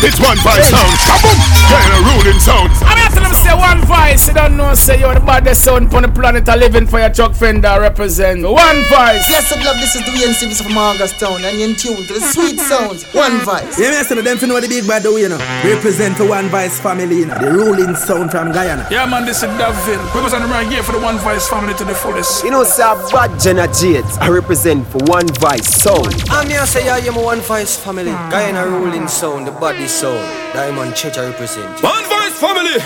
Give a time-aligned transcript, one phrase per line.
[0.00, 0.94] It's one voice sound.
[1.10, 1.38] Kaboom!
[1.66, 2.70] Kind of ruling sound.
[2.86, 3.17] I'm
[3.48, 4.28] say one voice.
[4.28, 6.48] You don't know, say you're the baddest sound on the planet.
[6.48, 8.42] I living for your Chuck Fenda represent.
[8.42, 9.24] One voice.
[9.28, 10.72] Yes, Blessed love, this is the Wayne Stevens from
[11.18, 13.04] Town, and you're in tune to the sweet sounds.
[13.14, 13.78] One voice.
[13.78, 15.38] Yeah, me them for know the big bad the way, you know.
[15.64, 17.38] Represent for one voice family, you know.
[17.38, 18.86] The ruling sound from Guyana.
[18.90, 20.00] Yeah, man, this is David.
[20.14, 22.44] We was on the right here for the one voice family to the fullest.
[22.44, 24.18] You know, sir, bad Jenna Jades.
[24.18, 26.12] I represent for one voice sound.
[26.30, 28.12] I'm here say, yeah, you're my one voice family.
[28.30, 30.26] Guyana ruling sound, the body sound.
[30.52, 31.82] Diamond Church I represent.
[31.82, 32.07] One
[32.38, 32.78] voice family.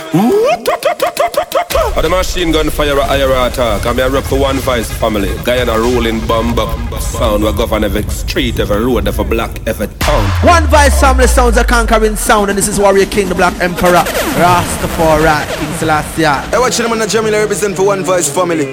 [2.03, 3.87] the machine gun fire a higher attack.
[3.87, 5.37] I'm here rep for one vice family.
[5.45, 7.45] Guyana ruling bomb up sound.
[7.45, 10.25] We govern every street, every road, every block, every town.
[10.47, 14.05] One voice family sounds a conquering sound, and this is Warrior King, the Black Emperor.
[14.41, 16.51] Rastafari, King Selassie.
[16.51, 18.67] Hey, watch them on the Jamila represent for one vice family.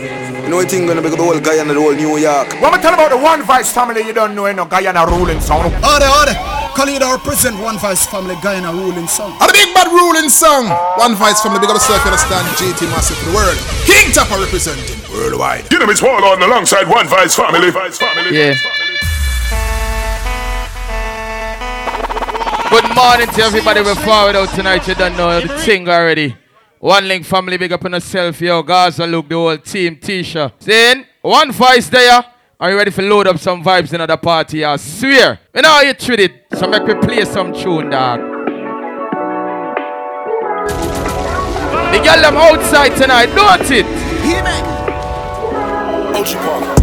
[0.44, 2.54] You know what thing gonna be the whole Guyana, the whole New York.
[2.62, 5.42] What me tell about the one vice family you don't know, you know, Guyana ruling
[5.42, 5.74] sound.
[5.84, 6.59] Order, order.
[6.80, 9.36] Khalid represent One Vice Family Guyana ruling song.
[9.42, 10.70] And the big bad ruling song.
[10.96, 12.48] One Voice Family, big up yourself, you understand?
[12.56, 13.58] GT Massive for the world.
[13.84, 15.70] King Topper representing worldwide.
[15.74, 17.68] You him it's all on alongside One Vice Family.
[18.32, 18.56] Yeah.
[22.72, 23.82] Good morning to everybody.
[23.82, 24.88] We're forward out tonight.
[24.88, 26.34] You don't know the thing already.
[26.80, 28.64] One link family, big up on yourself, yo.
[28.64, 30.54] Gaza, look, the whole team, Tisha.
[30.62, 32.24] Then, one voice there.
[32.62, 34.66] Are you ready for load up some vibes in other party?
[34.66, 35.40] I swear.
[35.56, 36.44] You know how you treat it.
[36.56, 38.20] So make me play some tune, dog.
[41.94, 43.86] The girl them outside tonight, don't it?
[44.26, 44.60] Hear me.
[46.20, 46.80] Ocean Park.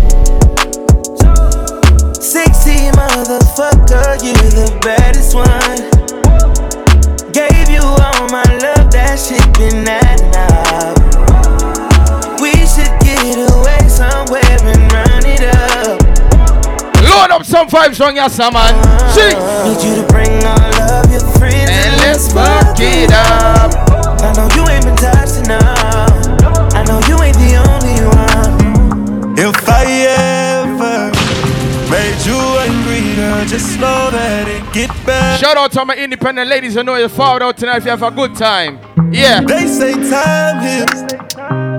[2.23, 5.93] Sexy motherfucker, you the baddest one.
[7.33, 10.95] Gave you all my love, that shit been that now.
[12.41, 13.66] We should get away
[13.97, 15.98] somewhere and run it up.
[17.08, 18.75] Load up some vibes on your man.
[19.16, 19.36] Sing.
[19.64, 23.72] Need you to bring all of your friends And let's fuck it up.
[24.20, 26.74] I know you ain't been touched enough.
[26.74, 29.39] I know you ain't the only one.
[29.39, 29.85] If I
[30.64, 31.12] ever
[31.90, 35.39] made you angry, girl, just know that it get better.
[35.39, 38.02] Shout out to my independent ladies I know you're forward out tonight if you have
[38.02, 38.79] a good time.
[39.12, 39.40] Yeah.
[39.42, 40.95] They say time heals.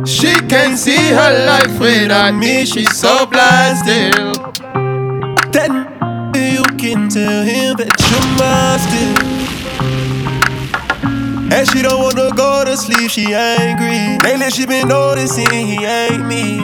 [0.07, 2.65] She can't see her life without me.
[2.65, 4.31] She's so blind still.
[5.51, 5.83] Then
[6.33, 9.27] you can tell him that you must still.
[11.51, 14.17] And she don't wanna go to sleep, she angry.
[14.23, 16.61] Lately she been noticing he ain't me.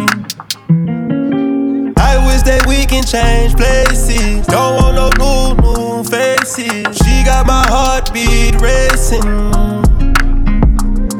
[1.98, 4.48] I wish that we can change places.
[4.48, 6.98] Don't want no new, new faces.
[6.98, 9.52] She got my heartbeat racing.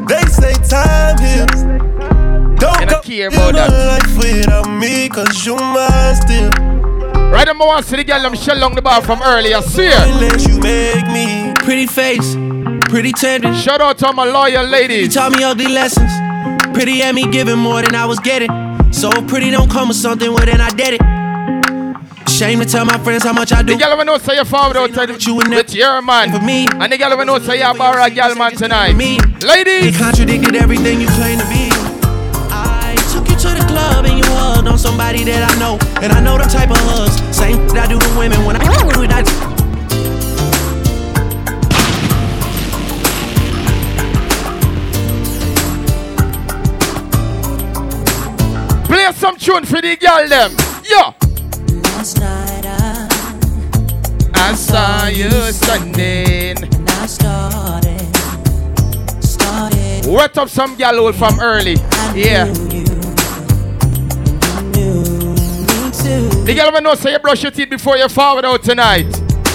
[0.08, 1.83] They say time heals.
[3.04, 4.00] Care about live that.
[4.00, 6.50] life without me, cause you mine still.
[7.30, 9.60] Right number one, see the girl them shell along the bar from earlier.
[9.60, 10.04] See ya.
[10.38, 12.34] You make me Pretty face,
[12.88, 13.54] pretty tender.
[13.54, 16.12] Shout out to my loyal You taught me ugly lessons.
[16.72, 18.50] Pretty had me giving more than I was getting.
[18.92, 22.28] So pretty don't come with something, well then I did it.
[22.30, 23.74] Shame to tell my friends how much I do.
[23.74, 26.32] The girl we know say you forward out to You and with your man.
[26.32, 26.66] For me.
[26.72, 28.94] And the girl we know say you borrow a girl man tonight.
[28.94, 29.18] Me.
[29.40, 29.94] Ladies.
[29.94, 31.63] It contradicted everything you claim to be.
[34.64, 35.78] Hugged on somebody that I know.
[36.02, 37.36] And I know the type of hugs.
[37.36, 39.22] Same that I do to women when I when I
[48.86, 50.52] Play some tune for the girl them.
[50.88, 51.14] Yo.
[51.82, 53.08] Last night I,
[54.34, 56.62] I saw you standing.
[56.62, 58.16] and I started,
[59.24, 60.06] started.
[60.06, 61.76] Wet up some gal hole from early.
[62.14, 62.73] Yeah.
[66.44, 69.06] The girl know say you brush your teeth before you forward out tonight.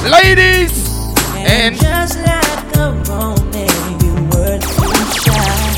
[0.10, 0.90] Ladies.
[1.36, 5.70] And just like a moment, you were too shy.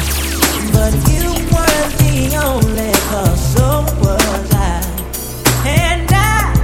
[0.72, 4.80] But you weren't the only cause so was I.
[5.68, 6.56] And I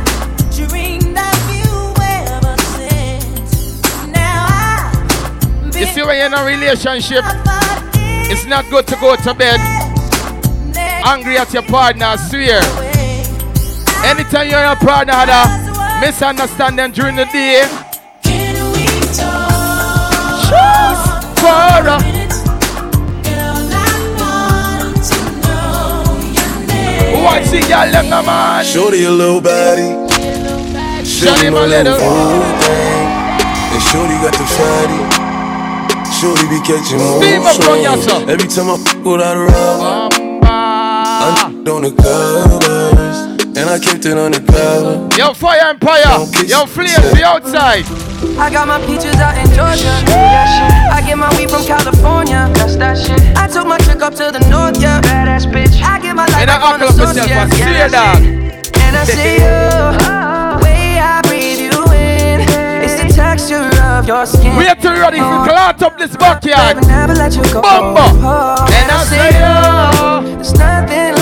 [0.55, 3.83] dreamed of you ever since.
[4.07, 7.25] Now I you see when you're in a relationship,
[8.31, 9.59] it's not good to go to bed
[11.03, 12.86] angry at your partner, swear.
[14.05, 17.67] Anytime you're a partner had a misunderstanding during the day,
[18.23, 19.49] Can we just
[21.39, 22.27] for a
[27.51, 28.65] the girl them no man?
[28.65, 29.89] Shorty a little body.
[31.05, 33.07] Shorty my little thing.
[33.73, 34.99] And Shorty got the fatty.
[36.19, 38.25] Shorty be catching Steam up on ya, sir.
[38.29, 42.76] Every time I f without a rub, I'm on the covers.
[43.57, 45.09] And I kept it on the cover.
[45.17, 46.05] Yo, Fire Empire.
[46.45, 47.85] Yo, Flames, the outside.
[48.37, 49.89] I got my peaches out in Georgia.
[50.93, 52.49] I get my weed from California.
[52.53, 53.19] That's that shit.
[53.35, 55.01] I took my chick up to the north, yeah.
[55.01, 55.81] Badass bitch.
[55.81, 57.43] I get my life And I back on the uncle source, myself, yeah.
[57.43, 58.21] I see yeah, you, that's dog.
[58.21, 58.77] it.
[58.77, 60.61] And I see you.
[60.63, 62.45] Way I breathe you in.
[62.85, 64.53] It's the texture of your skin.
[64.55, 66.77] We have to be ready for clout up this backyard.
[66.77, 67.61] Baby, never let you go.
[67.65, 68.05] Bumbo.
[68.21, 70.21] Oh, And I say, oh.
[70.37, 71.16] There's nothing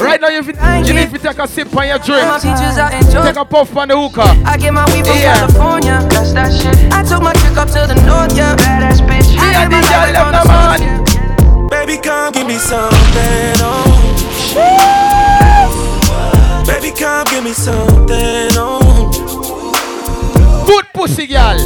[0.00, 0.56] Right now, you, fit,
[0.86, 2.22] you need to take a sip on your drink.
[2.28, 3.28] My teachers out in Georgia.
[3.32, 4.42] Take a puff on the hookah.
[4.44, 5.34] I get my weed from Yeah.
[5.48, 6.06] California.
[6.10, 6.76] That's that shit.
[6.92, 8.54] I took my chick up to the north, yeah.
[8.56, 9.32] Badass bitch.
[9.32, 10.80] Me I and get my the life girl back on them the the man.
[10.84, 11.66] yeah.
[11.68, 13.84] Baby, come give me something, oh.
[16.66, 19.10] Baby, come give me something, oh.
[20.66, 21.58] Good pussy, girl.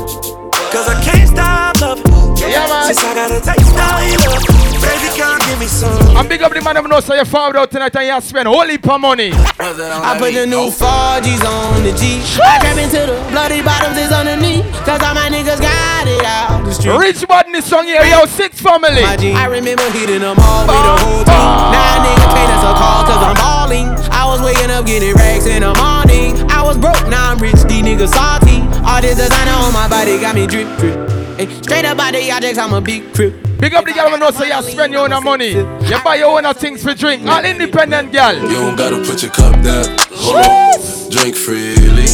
[0.71, 2.20] Cause I can't stop loving.
[2.41, 2.87] Yeah, man.
[2.89, 4.61] Since I got a taste of your love.
[4.81, 6.17] Baby, come give me some.
[6.17, 8.49] I'm big up the man who knows so you forward out tonight and you spend
[8.49, 9.31] whole heap of money.
[9.35, 12.25] I put the new 4Gs on the G.
[12.41, 14.65] I trap into the bloody bottoms is underneath.
[14.89, 16.97] Cause all my niggas got it out the street.
[16.97, 19.03] Rich badness song here, yo, six family.
[19.03, 19.33] My G.
[19.33, 21.45] I remember hitting them all with the whole team.
[21.77, 23.89] Now nigga can't a call cause I'm balling.
[24.11, 26.41] I was waking up getting racks in the morning.
[26.51, 28.65] I was broke, now I'm rich, these niggas salty.
[28.89, 31.30] All this designer on my body got me drip drip.
[31.41, 33.33] Ay, straight up out the objects, I'm a big trip.
[33.59, 35.53] Big up the girl who knows so you spend your own money.
[35.53, 37.27] You buy your own things for drink.
[37.27, 38.35] All independent girl.
[38.35, 39.87] You don't gotta put your cup down.
[40.13, 41.11] Hold on.
[41.11, 42.05] Drink freely.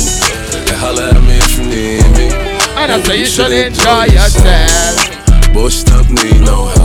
[0.55, 2.29] And holla at me if you need me.
[2.79, 5.53] And I say you should enjoy yourself.
[5.53, 6.76] Bush up need no help.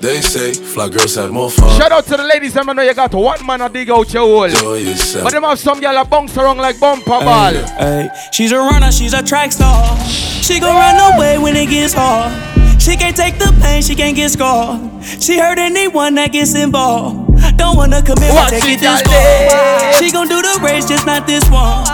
[0.00, 1.78] Look, they say fly girls have more fun.
[1.78, 4.12] Shout out to the ladies, them I know you got one man to dig out
[4.12, 4.44] your hole.
[4.44, 5.24] Enjoy yourself.
[5.24, 7.52] But them have some girl that bounce around like bumper ball.
[7.52, 9.98] Hey, she's a runner, she's a track star.
[10.06, 12.32] She gon' run away when it gets hard.
[12.80, 14.80] She can't take the pain, she can't get scarred.
[15.04, 17.28] She hurt anyone that gets involved.
[17.56, 19.50] Don't wanna commit, Watch but take it, it this darling.
[19.50, 19.92] far.
[20.02, 21.84] She gon' do the race, just not this one.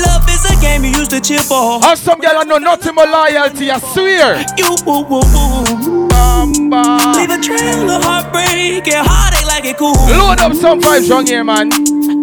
[0.00, 1.78] Love is a game you used to cheer for.
[1.82, 4.40] Have some girl that know nothing but loyalty, I swear.
[4.56, 6.06] You woo woo woo.
[6.40, 7.09] Leave a
[7.40, 9.94] trail of heartbreak and heartache like it cool.
[10.08, 11.72] Load up some vibes wrong here, man.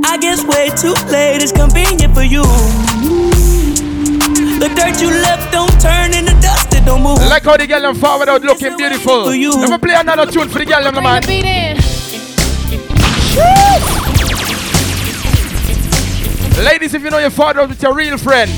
[0.05, 2.43] I guess way too late is convenient for you.
[4.59, 7.19] The dirt you left don't turn into dust, it don't move.
[7.19, 9.25] Like how the girl them forward out looking beautiful.
[9.25, 11.23] Let me play another tune for the girl them, man.
[16.63, 18.49] Ladies, if you know your father with your real friend,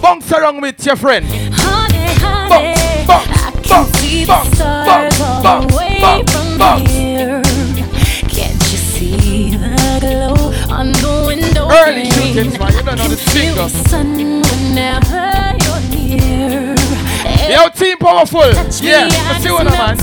[0.00, 1.26] bounce around with your friend.
[1.26, 2.74] Honey, honey,
[3.08, 7.42] I can see the stars all from here.
[8.28, 10.34] Can't you see the glow
[10.74, 11.68] on the window?
[11.70, 12.50] Early you can
[13.16, 15.30] feel the sun whenever
[15.62, 16.74] you're near.
[17.50, 18.46] Yo, team powerful.
[18.80, 19.96] Yeah, let's see what I'm man.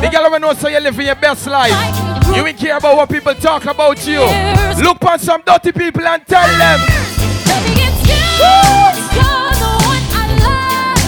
[0.00, 2.13] The girl so you living your best life.
[2.34, 4.20] You ain't care about what people talk about you.
[4.82, 6.80] Look on some dirty people and tell them.
[7.46, 8.14] Baby, it's you.
[9.14, 10.98] You're the one I love.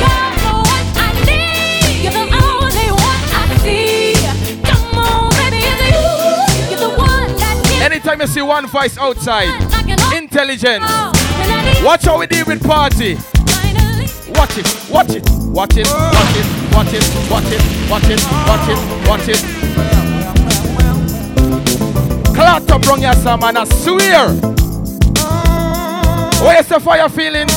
[0.00, 2.04] You're the one I need.
[2.04, 4.14] You're the only one I see.
[4.62, 6.70] Come on, baby, it's you.
[6.70, 9.50] You're the one that Anytime you see one voice outside,
[10.14, 10.86] intelligence.
[11.82, 13.16] Watch how we deal with party.
[14.36, 18.68] Watch it, watch it, watch it, watch it, watch it, watch it, watch it, watch
[18.68, 19.65] it, watch it.
[22.36, 24.28] Clot up wrong your son, man, I swear.
[26.44, 27.56] Where's the fire feelings?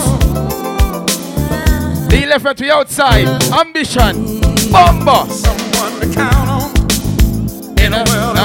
[2.07, 3.27] The elephant to outside.
[3.51, 4.39] Ambition.
[4.71, 5.27] Bomba.
[7.83, 8.38] In a world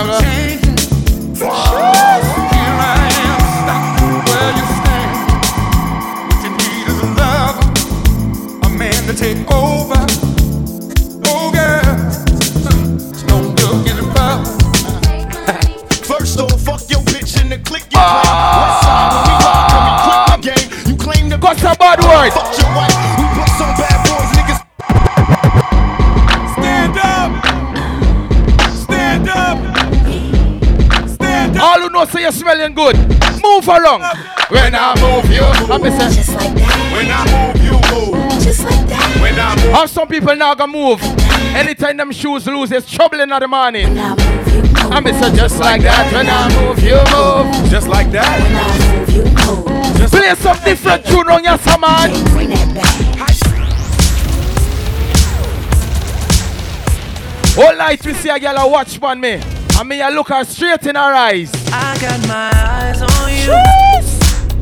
[32.54, 32.96] smelling good,
[33.42, 34.02] move along.
[34.48, 36.90] When I move you, I'm just like that.
[36.92, 38.42] When I move, you move.
[38.42, 39.18] Just like that.
[39.20, 39.72] When I move.
[39.72, 41.02] How some people now gonna move?
[41.56, 43.98] Anytime them shoes lose, it's trouble in the morning.
[43.98, 45.34] I'm Mr.
[45.34, 46.12] Just like that.
[46.12, 47.70] When I move, you move.
[47.70, 48.30] Just like that.
[48.40, 50.10] When I move you move.
[50.10, 52.10] Play some different tune on your man.
[57.56, 59.53] All night we see a girl a watch man me.
[59.76, 61.50] I mean, I look her straight in her eyes.
[61.72, 63.52] I got my eyes on you.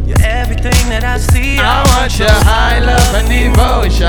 [0.09, 1.59] You're everything that I see.
[1.59, 4.09] I want your high love and devotion.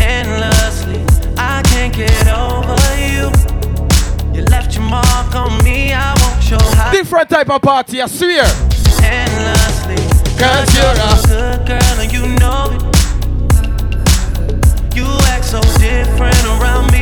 [0.00, 1.04] Endlessly,
[1.36, 3.30] I can't get over you.
[4.34, 5.92] You left your mark on me.
[5.92, 6.92] I want your high.
[6.92, 8.44] Different type of party, I swear.
[9.04, 9.96] Endlessly,
[10.40, 12.80] Cause you're a good girl and you know it.
[14.96, 16.99] You act so different around me.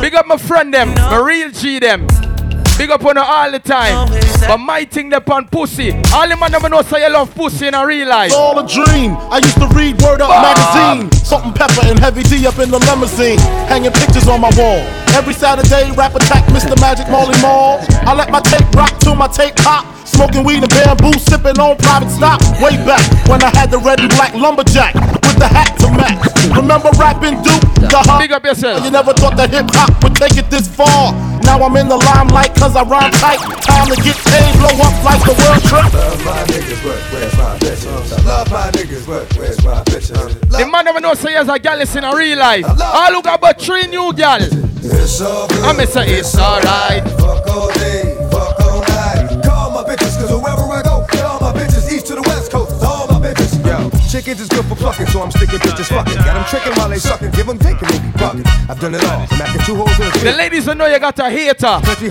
[0.00, 2.06] Big up my friend them, my real G them.
[2.76, 4.10] Big up on her all the time.
[4.46, 5.92] But my thing them on pussy.
[6.12, 8.26] All the man never know say you love pussy in a real life.
[8.26, 9.16] It's all a dream.
[9.32, 10.44] I used to read Word Up Bob.
[10.44, 11.10] magazine.
[11.24, 13.38] Salt-N-Pepa and heavy D up in the limousine.
[13.72, 14.84] Hanging pictures on my wall.
[15.16, 16.78] Every Saturday, rap attack Mr.
[16.80, 17.80] Magic Marley Marl.
[18.04, 19.86] I let my tape rock till my tape pop.
[20.06, 22.40] Smoking weed and bamboo, sipping on private stock.
[22.60, 26.20] Way back when I had the red and black lumberjack with the hat to match.
[26.54, 27.65] Remember rapping Duke?
[27.76, 28.18] The hot.
[28.20, 28.84] Big up yourself.
[28.84, 31.12] You never thought that hip hop would take it this far.
[31.44, 33.38] Now I'm in the limelight cause I rhyme tight.
[33.62, 35.86] Time to get paid, blow up like the world trip.
[35.94, 38.24] Love my niggas, but where's my bitches?
[38.26, 40.40] Love my niggas, but where's my bitches?
[40.50, 42.64] The man never know say as a gal is in a real life.
[42.80, 44.38] All look about three new gal.
[44.40, 45.64] It's all good.
[45.64, 47.02] I may say it's alright.
[47.20, 48.15] Fuck all day,
[54.16, 56.14] chickens is good for plucking, so I'm sticking bitches fucking.
[56.14, 58.46] Got them tricking while they sucking, give them bacon, they be bucking.
[58.68, 60.98] I've done it all, from acting two holes in a The ladies will know you
[60.98, 61.80] got a hater.
[61.84, 62.08] Plenty.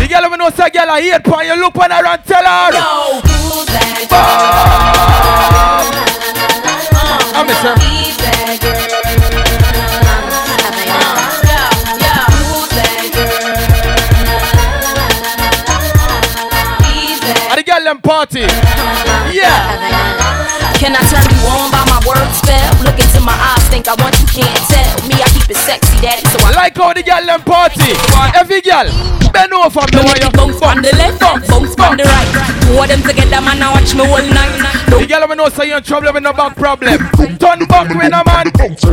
[0.00, 1.46] The girl will know say girl a hate pan.
[1.46, 2.72] You look on her and tell her.
[2.74, 3.94] Yo, who's that
[7.36, 8.03] I miss her.
[17.84, 18.40] Them party.
[18.40, 19.52] Yeah.
[20.80, 22.64] Can I turn you on by my word spell?
[22.80, 25.04] Look into my eyes, think I want you, can't tell.
[25.04, 27.92] Me, I keep it sexy, daddy, so I Like how the girl them party.
[28.34, 28.88] Every girl
[29.34, 32.30] bend over me while you bounce on the left, bounce on the right.
[32.70, 34.84] Pour them together, man, I watch me all night.
[34.88, 36.98] The girl will know say you in trouble with no back problem.
[37.42, 38.46] Turn back with a man.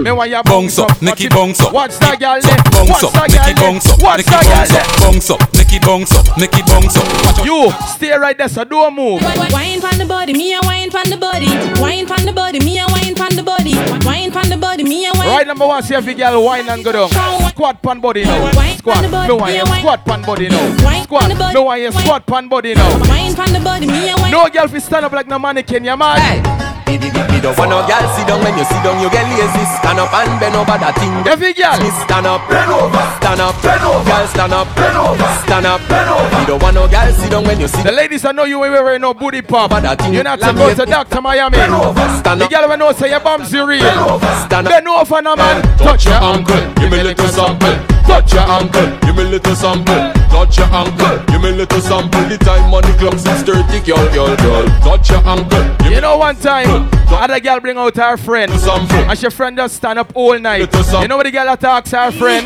[0.03, 1.71] Me want you Bounce up, Nicky bounce up.
[1.71, 2.57] Watch that girl there.
[2.73, 4.81] Bounce up, that girl Nicky bounce up, Watch Nicky that girl bounce there.
[4.81, 7.45] up, bounce up, Nicky bounce up, Nicky bounce up.
[7.45, 9.21] You stay right there, so don't move.
[9.53, 11.47] Wine pon the body, me a wine pon the body.
[11.79, 13.77] Wine pon the body, me a wine pon the body.
[14.03, 15.27] Wine pon the body, me a wine.
[15.29, 17.09] Right number one, see every girl wine and go down.
[17.49, 18.51] Squat pan body now.
[18.77, 19.27] Squat.
[19.27, 19.65] No one here.
[19.65, 21.03] Squat pan body now.
[21.03, 21.53] Squat.
[21.53, 21.91] No one here.
[21.91, 22.99] Squat pan body now.
[23.07, 24.31] Wine pon the body, me a wine.
[24.31, 26.70] No girl fi stand up like no mannequin, you man.
[26.99, 29.99] Me don't want no girl sit down when you sit down you get lazy Stand
[29.99, 33.83] up and bend over that thing Every girl Stand up, bend over Stand up, bend
[33.87, 37.07] over Girl stand up, bend over Stand up, bend over Me don't want no girl
[37.15, 39.71] sit down when you sit The ladies I know you ain't wearing no booty pop.
[39.71, 41.21] That thing You're not supposed to Dr.
[41.21, 41.55] Miami.
[41.55, 42.37] Bend over, stand up.
[42.39, 42.51] The up.
[42.51, 44.19] girl will know say your you real.
[44.51, 44.71] Stand up.
[44.75, 45.63] Bend over no man.
[45.77, 46.59] Touch your ankle.
[46.75, 48.00] Give me a little sample.
[48.11, 48.87] Touch your ankle.
[49.01, 50.11] Give me little sample.
[50.29, 51.17] Touch your ankle.
[51.27, 52.23] Give me little sample.
[52.27, 54.65] The time on the clock 6:30, girl, girl, girl.
[54.83, 55.63] Touch your ankle.
[55.79, 59.75] Give You know one time, other girl bring out her friend, and she friend just
[59.77, 60.69] stand up all night.
[61.01, 62.45] You know what the girl attacks her friend?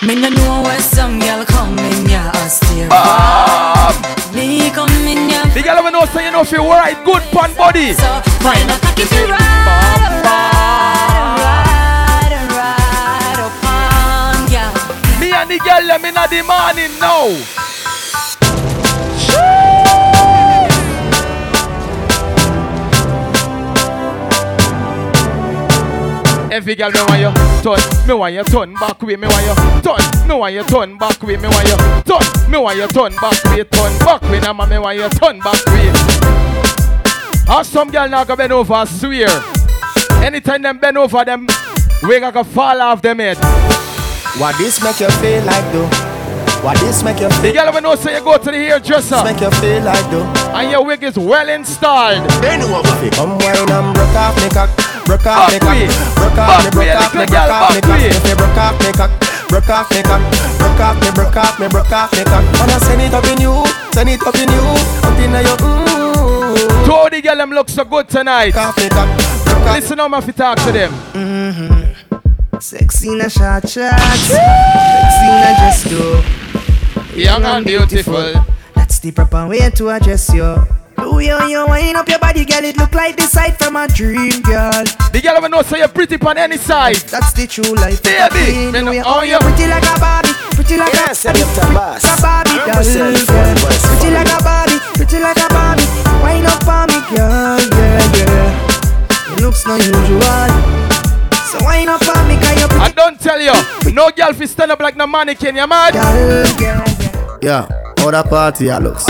[0.00, 3.90] Me no know where some girl come in ya or stay ah!
[4.32, 7.22] Me come in ya The girl will know say you know if you right good
[7.34, 7.94] pan body.
[7.94, 8.06] So
[8.38, 9.97] find a cocky to ride,
[15.48, 17.28] Me and the girl them inna the morning now.
[26.50, 29.54] Every girl me want you turn, me want you turn back way, me want you
[29.80, 33.14] turn, me want you turn back way, me want you turn, me want you turn
[33.16, 35.92] back way, turn back way, now me want you turn back way.
[37.46, 39.28] How some girl now go bend over, swear.
[40.22, 41.46] Anytime them bend over them,
[42.02, 43.77] we gonna fall off them head.
[44.36, 45.88] What this make you feel like though?
[46.62, 47.52] What this make you The feel?
[47.54, 50.26] girl ever know say you go to the hairdresser This Make you feel like though?
[50.54, 52.22] and your wig is well installed.
[52.42, 52.82] Bend over.
[53.14, 54.70] Come wine and broke off me cock,
[55.06, 55.78] broke off me cock,
[56.18, 57.98] broke off me, broke off me, broke off me cock.
[57.98, 58.10] way.
[58.10, 59.10] If you broke off me cock,
[59.48, 60.22] broke off me cock,
[60.58, 62.44] broke off me, broke off me, broke off me cock.
[62.58, 63.54] Wanna send it up in you,
[63.94, 64.66] send it up in you,
[65.02, 66.84] up in your mm.
[66.86, 68.54] Two the girl them look so good tonight.
[69.74, 70.92] Listen how I talk to them.
[71.14, 71.77] Mm-hmm.
[72.60, 77.18] Sexy in a short shorts, sexy in a dress too.
[77.18, 78.32] Young and beautiful.
[78.74, 80.56] That's the proper way to address you.
[80.98, 82.64] Do you, you wind up your body, girl?
[82.64, 84.82] It look like the sight from a dream, girl.
[85.14, 86.96] The girl ever know say you're pretty on any side.
[87.06, 88.02] That's the true life.
[88.02, 91.14] Baby, me me know know oh, you- you're pretty like a Barbie, pretty like a
[91.14, 92.02] Yes, Selector Bass.
[92.02, 93.54] Like a Barbie doll, Represent girl.
[93.54, 95.86] for West Pretty like a Barbie, pretty like a Barbie.
[96.26, 99.38] Wind up on me, girl, yeah, yeah.
[99.38, 100.87] Your looks no usual.
[101.50, 102.84] So wind up on me, cause you're pretty.
[102.84, 103.92] And don't don't tell you.
[103.92, 105.94] No girl fi stand up like no mannequin, you mad?
[107.40, 107.66] Yeah,
[107.98, 109.04] how that party I looks.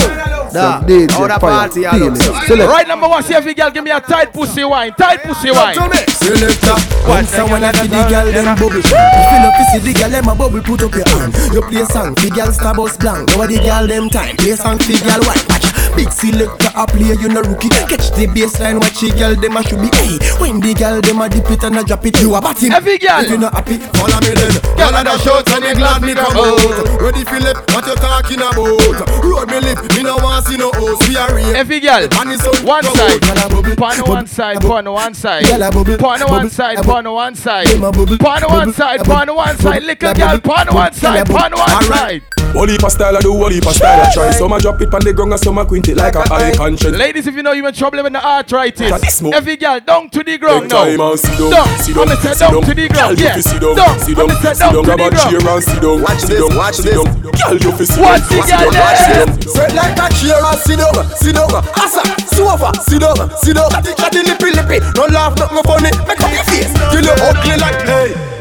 [0.53, 2.23] Da, DJ how that party I feel it.
[2.47, 2.71] Select.
[2.71, 5.75] Right number one, see every girl give me a tight pussy wine, tight pussy wine.
[5.75, 6.77] Selector.
[7.09, 8.83] Once I wanna see the girl them bubble.
[8.83, 11.33] Feel up to see the girl them a bubble Put up your hand.
[11.53, 13.29] You play song The girl star bus blank.
[13.37, 15.45] Now the girl them time Play song the girl white.
[15.49, 15.67] Watch.
[15.97, 17.73] Big selector a play You no rookie.
[17.89, 20.21] Catch the baseline Watch the girl them a should be Hey.
[20.37, 22.73] When the girl them a dip it and a drop it You a bat him
[22.73, 23.25] Every girl.
[23.25, 24.53] If you not happy Follow me then.
[24.77, 26.61] Girl of the shout and me glad me come out.
[26.61, 26.99] Oh.
[27.01, 29.25] Ready Philip, what you talking about?
[29.25, 31.09] Road me lip, me no want Oh, see no host.
[31.09, 31.57] We are real.
[31.57, 32.31] Every girl, And
[32.65, 33.77] one side, out.
[33.77, 36.87] pon one side, pon one side, Gyal pon one side, bubble.
[36.89, 40.93] pon one side, Them pon one side, bubble, pon one side, little girl, pon one
[40.93, 41.39] side, bubble.
[41.41, 42.23] pon one side.
[42.53, 44.31] Whole heap style I do, whole heap of style I try.
[44.31, 46.53] Some I drop it on the ground and some I quint it like a high
[46.55, 46.97] conscience.
[46.97, 50.25] Ladies, if you know you're in trouble with the arthritis, Got every girl down to
[50.25, 50.85] the ground now.
[50.85, 51.79] time and sit down, Down.
[51.79, 52.63] sit down, I'ma say sit down down.
[52.63, 53.19] to the Girl, ground.
[53.19, 53.35] you Yeah.
[53.35, 53.99] fi sit down, Down.
[54.01, 54.73] sit down, I'ma say sit down down.
[54.73, 55.49] to the Grab a chair ground.
[55.49, 55.97] and sit down.
[56.03, 56.95] Watch sit this, down, watch sit this.
[56.99, 57.21] down.
[57.39, 59.27] Girl, you fi sit Watch down, the sit down, girl watch there.
[59.27, 59.43] them.
[59.49, 61.51] Sweat like a chair and sit down, sit down.
[61.79, 62.03] Asa,
[62.35, 63.71] sofa, sit down, sit down.
[63.99, 64.79] Chat the lippy lippy.
[64.97, 65.91] No laugh, nothing funny.
[66.09, 66.73] Make up your face.
[66.95, 68.38] You look ugly like hey.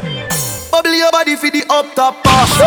[0.70, 2.58] Bubble your body for the up top pass.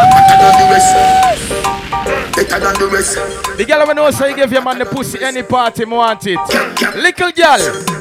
[2.36, 3.15] Better than the rest.
[3.58, 6.25] The girl wanna know so you give your man the pussy any party me want
[6.25, 6.39] it.
[6.96, 8.00] Little girl.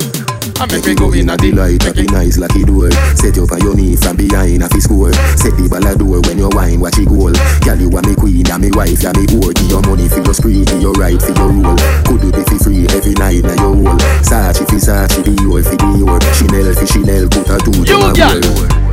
[0.61, 1.57] I make me go in a deal.
[1.57, 2.93] Light up in eyes like it door.
[3.17, 5.09] Set you on your knee from behind a fi score.
[5.41, 7.33] Set the ball a door when you wine, watch it goal.
[7.65, 9.57] Girl, you are me queen, and me wife, and me whore.
[9.57, 11.81] Give your money for your spree, give your right for your rule.
[12.05, 14.01] Could do be fi free every night na your hole.
[14.21, 16.21] Sachi fi Sachi, Dior fi Dior.
[16.37, 18.41] Chanel fi Chanel, put a two to my girl.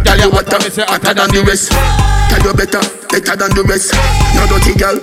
[0.08, 1.76] Girl, you What me say hotter than the rest?
[2.32, 2.80] Tell you better,
[3.12, 3.92] better than the rest.
[4.40, 4.96] No dirty girl,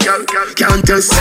[0.57, 1.13] can't test.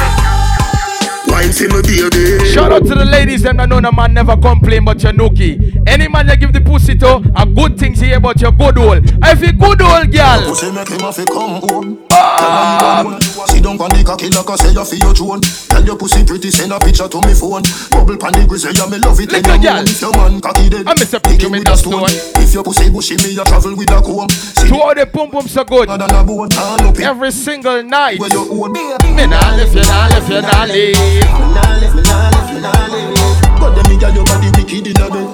[1.34, 2.46] Wine for me baby.
[2.54, 5.58] Shout out to the ladies, them that know the man never complain but your nookie.
[5.88, 8.78] Any man you give the pussy to, a good thing to hear about your good
[8.78, 9.02] old.
[9.26, 10.42] If you good old girl.
[10.46, 12.06] Pussy make him have to come home.
[12.12, 12.38] Ah.
[12.40, 13.22] Tell her you alone.
[13.50, 15.42] Sit down pon the cocky like I say you feel your drone.
[15.42, 17.64] Tell your pussy pretty, send a picture to me phone.
[17.90, 19.32] Bubble pon the grizzly, yeah me love it.
[19.34, 19.82] Little when you girl.
[19.82, 19.90] moan.
[19.90, 22.06] If your man cocky dead, I miss a pick him with with that a stone.
[22.08, 22.44] stone.
[22.46, 24.30] If your pussy bushy, me a travel with a comb.
[24.30, 25.90] See To all the pum pum so good.
[25.90, 27.04] than a bone, hand up it.
[27.04, 28.20] Every single night.
[28.22, 28.72] Where you own.
[28.74, 31.23] Me nah live, you nah live, you nah live.
[31.32, 33.16] Nah me nah live, me nah live.
[33.60, 35.28] But them me your body wicked in bed.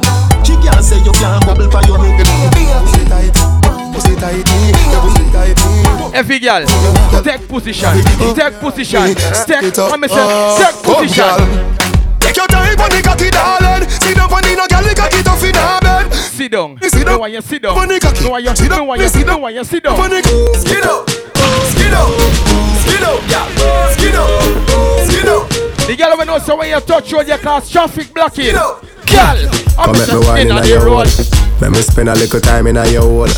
[0.45, 2.25] She can't say you can't bubble for your head.
[2.83, 3.33] Pussy tight,
[3.93, 4.45] pussy tight,
[5.01, 5.57] pussy tight.
[6.13, 6.65] Every girl,
[7.23, 7.93] take position,
[8.35, 11.79] take position, take, I say, Oh, take position.
[12.19, 13.89] Take your time on the cocky, darling.
[13.89, 16.13] Sit down no girl, the cocky tough in her bed.
[16.13, 16.77] Sit down.
[16.81, 17.19] Sit down.
[17.19, 17.77] Why you sit down.
[17.77, 18.25] On the cocky.
[18.27, 18.87] Why you Sit down.
[18.87, 19.41] why you Sit down.
[19.41, 19.95] why you sit down.
[19.95, 21.09] Skid up,
[21.71, 22.09] skid up,
[22.83, 25.58] skid up, yeah, skid up, skid up.
[25.89, 28.53] The girl will know so when you touch road you cause traffic blocking.
[28.53, 28.77] Girl,
[29.73, 31.09] I'm Come make me wine in a your hole.
[31.59, 33.33] Let me spend a little time in a your hole.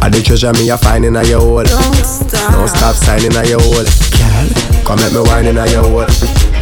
[0.00, 1.64] I the treasure me a find in a your hole.
[1.66, 3.82] Don't stop signing a your hole.
[3.82, 4.46] Girl,
[4.86, 6.06] come make me wine in a your hole.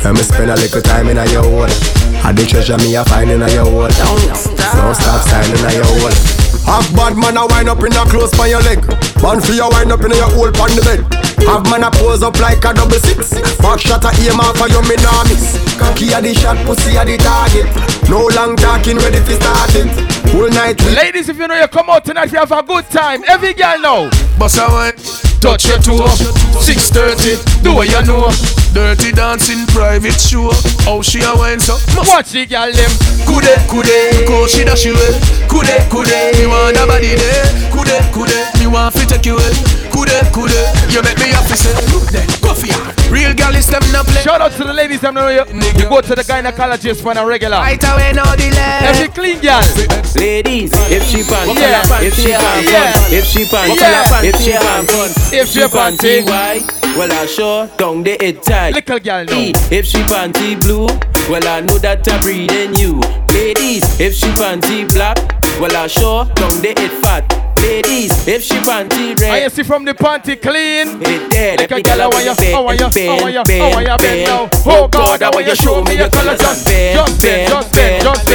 [0.00, 2.13] Let me spend a little time in a your hole.
[2.24, 3.84] I the treasure me a find in a your hole.
[3.84, 6.16] Don't stop signing a your hole.
[6.64, 8.80] Have bad man a wind up in a close by your leg.
[9.20, 11.04] Man for your wind up in your hole on the bed.
[11.44, 13.36] Have man a pose up like a double six.
[13.60, 15.60] Back shot a aim off for your me nah miss.
[15.76, 17.68] Cocky a the shot, pussy a the target.
[18.08, 19.92] No long talking, ready for start it.
[20.32, 23.20] Whole night Ladies, if you know you come out tonight, you have a good time.
[23.28, 24.10] Every girl know.
[24.40, 24.96] Boss a wine,
[25.44, 26.08] touch your toe.
[26.56, 28.32] 6:30, do what you know.
[28.72, 30.50] Dirty dancing private show.
[30.88, 31.74] How she a wine so?
[31.94, 32.90] Must Watch the girl them.
[33.28, 34.96] Kude kude, go she dash you.
[35.46, 37.44] Kude kude, me want a body there.
[37.70, 39.36] Kude kude, me want fi take you
[39.94, 40.20] away.
[40.32, 40.60] Kude kude,
[40.92, 41.72] you make me happy say.
[41.94, 42.76] Look there, go for ya.
[43.10, 44.22] Real girl is them not play.
[44.22, 45.44] Shout out to the ladies, them know you.
[45.78, 47.58] You go to the gynecologist for a regular.
[47.58, 48.90] Right away, no delay.
[48.90, 49.62] Every clean girl.
[50.16, 51.82] Ladies, if she pants, Yeah.
[52.02, 52.82] if she have Yeah.
[52.84, 54.22] fun, if she pants, Yeah.
[54.22, 56.64] if she have fun, If she panty white,
[56.96, 58.74] well I sure down the head tight.
[58.74, 59.32] Little girl know.
[59.36, 60.86] E, If she panty blue,
[61.30, 63.00] well I know that I breed in you.
[63.32, 65.18] Ladies, if she panty black,
[65.60, 67.24] well I sure down the head fat.
[67.64, 71.00] Ladies, if she panty I red, you see from the panty clean.
[71.00, 71.60] it dead.
[71.60, 72.34] Little girl, how are you?
[72.52, 72.84] How are you?
[72.84, 73.42] How are you?
[73.48, 73.96] How are you?
[73.96, 74.48] Bend now.
[74.52, 75.56] Oh, oh God, how are you?
[75.56, 76.36] Show me your color.
[76.36, 78.26] Just bend, just bend, just bend, just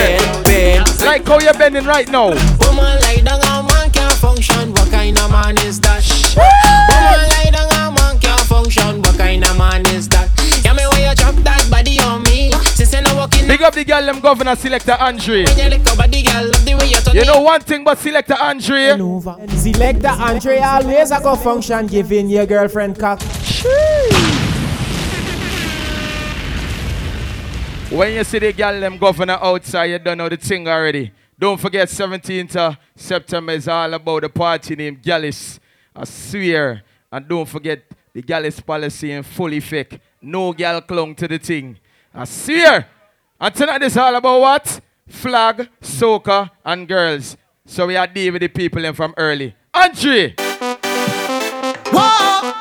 [0.45, 1.01] bend.
[1.05, 2.29] Like how you bending right now.
[2.29, 4.71] Woman lie down, a man can't function.
[4.71, 6.01] What kind of man is that?
[6.35, 7.28] Woman
[13.49, 15.39] Big up the girl, them governor selector Andre.
[15.39, 17.25] you lick up body, girl, love the you turn You it.
[17.25, 18.95] know one thing about selector Andre.
[19.57, 23.19] Selector Andre always a go function giving your girlfriend cock.
[27.89, 31.11] When you see the girl, them governor outside, you don't know the thing already.
[31.39, 35.59] Don't forget, 17th of September is all about the party named Gallus.
[35.95, 36.83] I swear.
[37.11, 37.81] And don't forget
[38.13, 39.97] the Gallus policy in full effect.
[40.21, 41.79] No gal clung to the thing.
[42.13, 42.85] I swear.
[43.41, 44.81] And tonight is all about what?
[45.07, 47.37] Flag, soca, and girls.
[47.65, 49.55] So we are dealing with the people in from early.
[49.73, 50.35] Andre!
[51.87, 52.51] Whoa!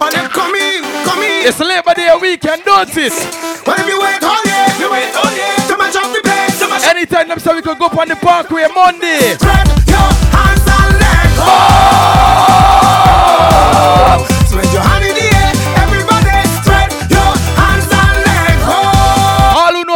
[0.00, 1.46] And them come in, come in.
[1.46, 3.12] It's Labor Day weekend, don't it?
[3.66, 6.58] Well, if you wait all year, you wait all year to match up the pace,
[6.60, 9.34] to match Anytime them say we could go up on the parkway Monday.
[9.34, 11.52] Spread your hands and let go.
[14.16, 14.26] Oh!
[14.48, 14.95] Spread your hand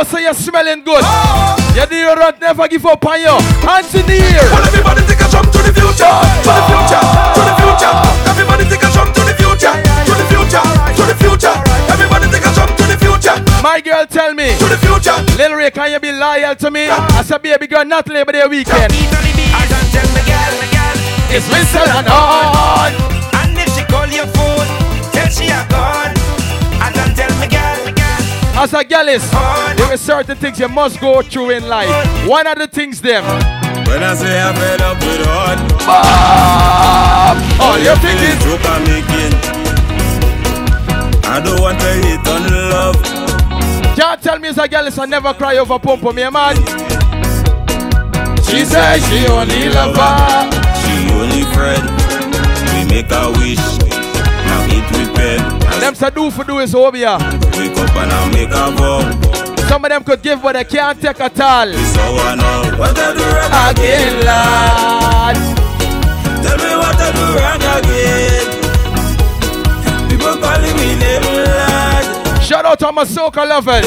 [0.01, 1.05] know say you're smelling good.
[1.77, 3.37] Your deodorant never give up on you.
[3.61, 4.49] Hands in the air.
[4.49, 7.05] Well, everybody take a jump to the future, to the future,
[7.37, 7.93] to the future.
[8.33, 10.65] Everybody take a jump to the future, to the future,
[10.97, 11.55] to the future.
[11.93, 13.37] Everybody take a jump to the future.
[13.61, 14.57] My girl tell me.
[14.57, 15.17] To the future.
[15.37, 16.89] Lil Ray, can you be loyal to me?
[16.89, 18.93] I said, baby girl, not Labor Day weekend.
[21.31, 22.93] It's whistle and on.
[23.39, 24.67] And if she call your phone,
[25.13, 26.17] tell she a gone.
[26.83, 27.90] And then tell me, girl,
[28.63, 32.29] As a gallus, there are certain things you must go through in life.
[32.29, 33.25] One of the things them.
[33.89, 35.57] When I say I'm fed up with all
[35.89, 39.35] All ah, oh, you think is joke I'm making
[41.25, 45.33] I don't want to hate on love Can't tell me as a gallus I never
[45.33, 46.57] cry over pump me, man.
[48.45, 49.97] She says she only love.
[50.85, 51.83] She only friend
[52.71, 53.65] We make a wish
[54.45, 57.40] Now with pen Them say do for do is over here.
[57.57, 59.03] Wake up and I make a vow
[59.69, 61.73] Some of them could give, but they can't take at all.
[61.73, 65.37] So I know what I do wrong Again, lad.
[66.43, 68.47] Tell me what I do wrong again
[70.09, 73.87] People calling me name lad Shout out to my soca lovers.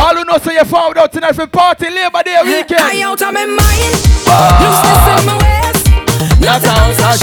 [0.00, 2.80] All who know say you forward out tonight for party Labor Day weekend.
[2.80, 3.60] I out of my mind,
[4.26, 4.56] ah.
[4.64, 5.84] looseness in my waist.
[6.40, 7.20] Not out of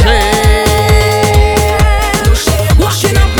[2.80, 3.31] Washing up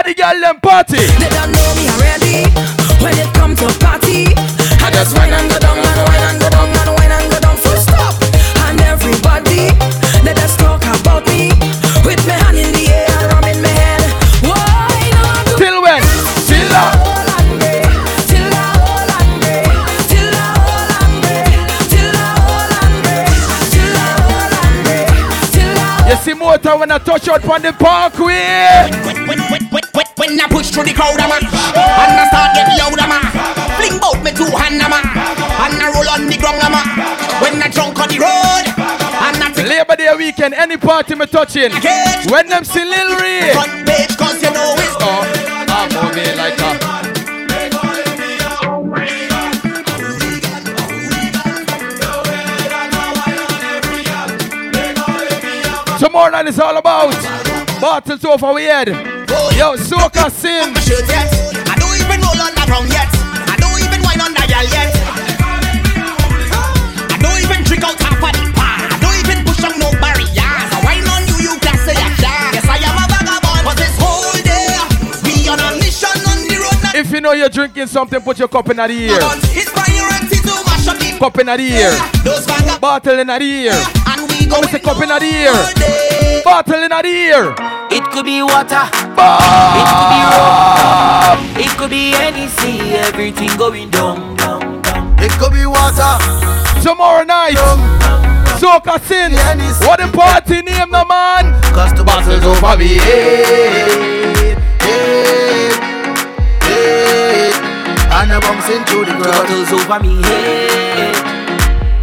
[0.00, 0.96] And the girl them party.
[0.96, 2.48] They don't know me already.
[3.04, 4.32] When it come to party,
[4.80, 7.38] I just wine and go down and wine and go down and wine and go
[7.38, 7.56] down.
[7.60, 8.16] Full stop.
[8.64, 9.68] And everybody,
[10.24, 11.52] they just talk about me
[12.08, 14.00] with my hand in the air, I'm in my head.
[14.48, 15.60] Why not?
[15.60, 16.00] Till when?
[16.48, 16.96] Till now.
[26.08, 29.59] You see more when I touch out on the parkway.
[30.40, 33.20] I push through the crowd, I'm a And I start get loud, I'm a
[33.76, 36.80] Fling bout me two hand, I'm a And I roll on the ground, I'm a
[37.44, 38.64] When I drunk on the road
[39.20, 41.72] And I Labor Day weekend, any party me touching.
[42.32, 43.52] When them see Lil Ray.
[43.52, 45.28] front page Cause you know it's Oh,
[45.68, 46.80] I'm moving like a.
[55.98, 57.12] Tomorrow night is all about
[57.80, 59.19] bottles over we head.
[59.30, 61.30] Yo, shirt yet
[61.68, 63.06] I don't even roll on the ground yet
[63.46, 64.90] I don't even wine on the girl yet
[67.06, 69.92] I don't even drink out half of the bar I don't even push on no
[70.02, 73.62] barriers I wine on you, you can say I can Yes, I am a vagabond
[73.68, 74.74] But this whole day
[75.22, 78.48] We on a mission on the road If you know you're drinking something, put your
[78.48, 79.20] cup in the ear.
[79.54, 81.92] It's priority to mash up the Cup in the ear.
[82.80, 83.76] Bottle in the ear.
[84.08, 86.42] And we say cup in the ear.
[86.42, 87.79] Bottle in the ear.
[87.92, 88.86] It could be water.
[88.86, 91.38] It could be rum.
[91.58, 92.94] It could be any sea.
[92.94, 95.16] Everything going down, down, down.
[95.18, 96.18] It could be water.
[96.82, 97.58] Tomorrow night.
[98.60, 99.32] Soca sin.
[99.86, 101.60] What the party name, no man?
[101.74, 102.98] Cause the bottles over me.
[102.98, 105.70] Hey, hey,
[106.62, 107.52] hey.
[108.12, 109.48] And I'm bouncing through the ground.
[109.48, 111.16] Bottles over me head.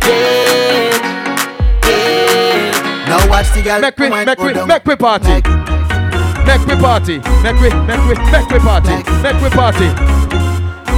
[0.04, 1.02] Head.
[1.86, 3.08] Head.
[3.08, 3.80] Now watch the girl.
[3.80, 5.56] Make we, make go we, make we party.
[6.47, 7.17] Make we party.
[7.43, 8.95] Make we, make we, make we party.
[9.21, 9.88] Make we party.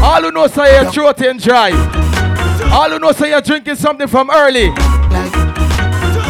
[0.02, 1.72] All who know say your throat ain't dry.
[2.72, 4.70] All who know say you're drinking something from early.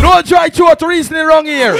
[0.02, 1.76] No dry throat reasoning wrong here.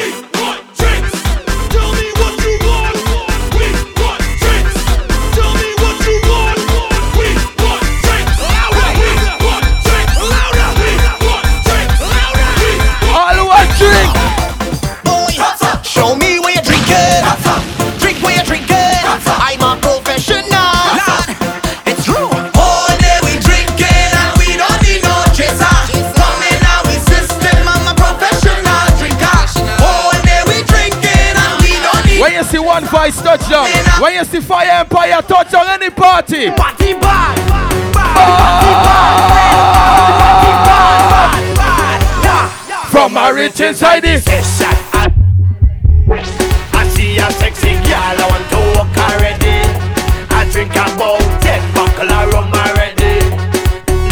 [43.60, 44.24] Rich inside it.
[46.72, 49.60] I see a sexy girl, I want to walk already.
[50.32, 53.20] I drink about ten buckle of rum already.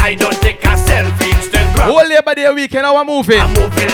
[0.03, 1.87] I don't take a selfie Instagram.
[1.87, 3.39] Whole Labor Day weekend, how I'm moving.
[3.39, 3.86] I'm moving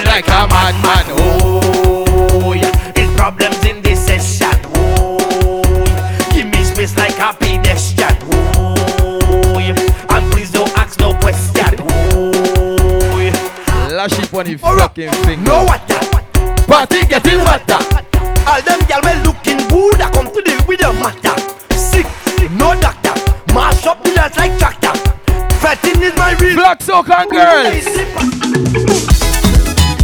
[27.53, 27.85] girls.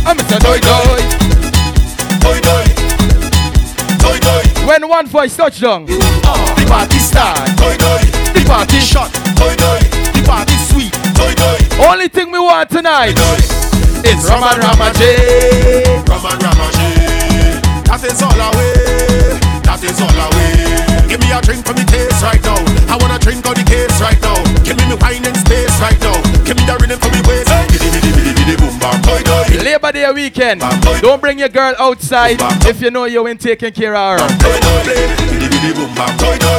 [0.06, 0.38] I'm Mr.
[0.40, 1.02] Doi Doi.
[2.22, 2.66] Doi Doi.
[3.98, 4.44] Doi Doi.
[4.68, 5.86] When one voice touch down.
[5.86, 7.50] The party start.
[7.58, 8.04] Doi Doi.
[8.34, 9.12] The party shot.
[9.36, 9.82] Doi Doi.
[10.14, 10.94] The party sweet.
[11.18, 11.60] Doi Doi.
[11.90, 13.18] Only thing we want tonight
[14.06, 15.12] is Ram and Ramaje.
[16.08, 16.90] Raman Ramaje.
[17.86, 19.40] That is all away.
[19.66, 20.90] That is all away.
[21.10, 22.62] Give me a drink for me taste right now.
[22.94, 24.38] I wanna drink out the case right now.
[24.64, 26.18] Give me me wine in space right now.
[26.46, 27.19] Give me the rhythm for me
[30.10, 30.62] Day weekend.
[31.02, 34.28] Don't bring your girl outside if you know you ain't taking care of her.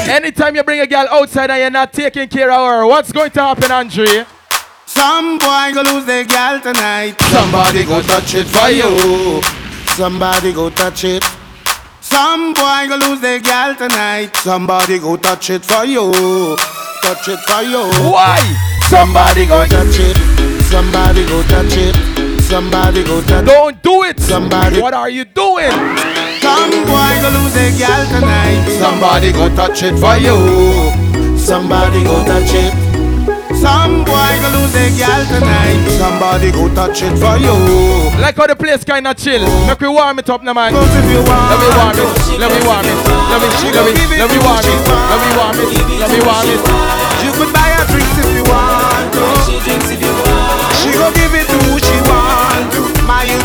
[0.09, 3.31] Anytime you bring a girl outside and you're not taking care of her, what's going
[3.33, 4.25] to happen, Andre?
[4.87, 7.21] Some boy go lose their girl tonight.
[7.23, 9.43] Somebody go touch it for you.
[9.95, 11.25] Somebody go touch it.
[12.01, 14.31] Some boy go lose their girl tonight.
[14.37, 16.13] Somebody go touch it for you.
[17.03, 17.83] Touch it for you.
[18.11, 18.39] Why?
[18.89, 20.17] Somebody go touch it.
[20.65, 22.10] Somebody go touch it.
[22.51, 23.47] Somebody go it.
[23.47, 24.19] Don't do it.
[24.19, 24.81] Somebody.
[24.83, 25.71] What are you doing?
[26.43, 28.67] Some boy go lose a gal tonight.
[28.75, 30.35] Somebody go touch it for you.
[31.39, 32.75] Somebody go touch it.
[33.55, 35.79] Some boy go lose a gal tonight.
[35.95, 37.55] Somebody go touch it for you.
[38.19, 39.47] Like how the place kinda chill.
[39.69, 40.73] Make we warm it up now, man.
[40.73, 42.11] Cause if you want, Let me warm it.
[42.35, 42.99] Let me warm it.
[43.31, 44.79] Let me let me let me warm it.
[44.91, 45.71] Let me warm it.
[46.03, 46.61] Let me warm it.
[47.23, 49.15] You could buy her drinks if you want.
[49.47, 50.75] She drinks if you want.
[50.83, 51.50] She go give it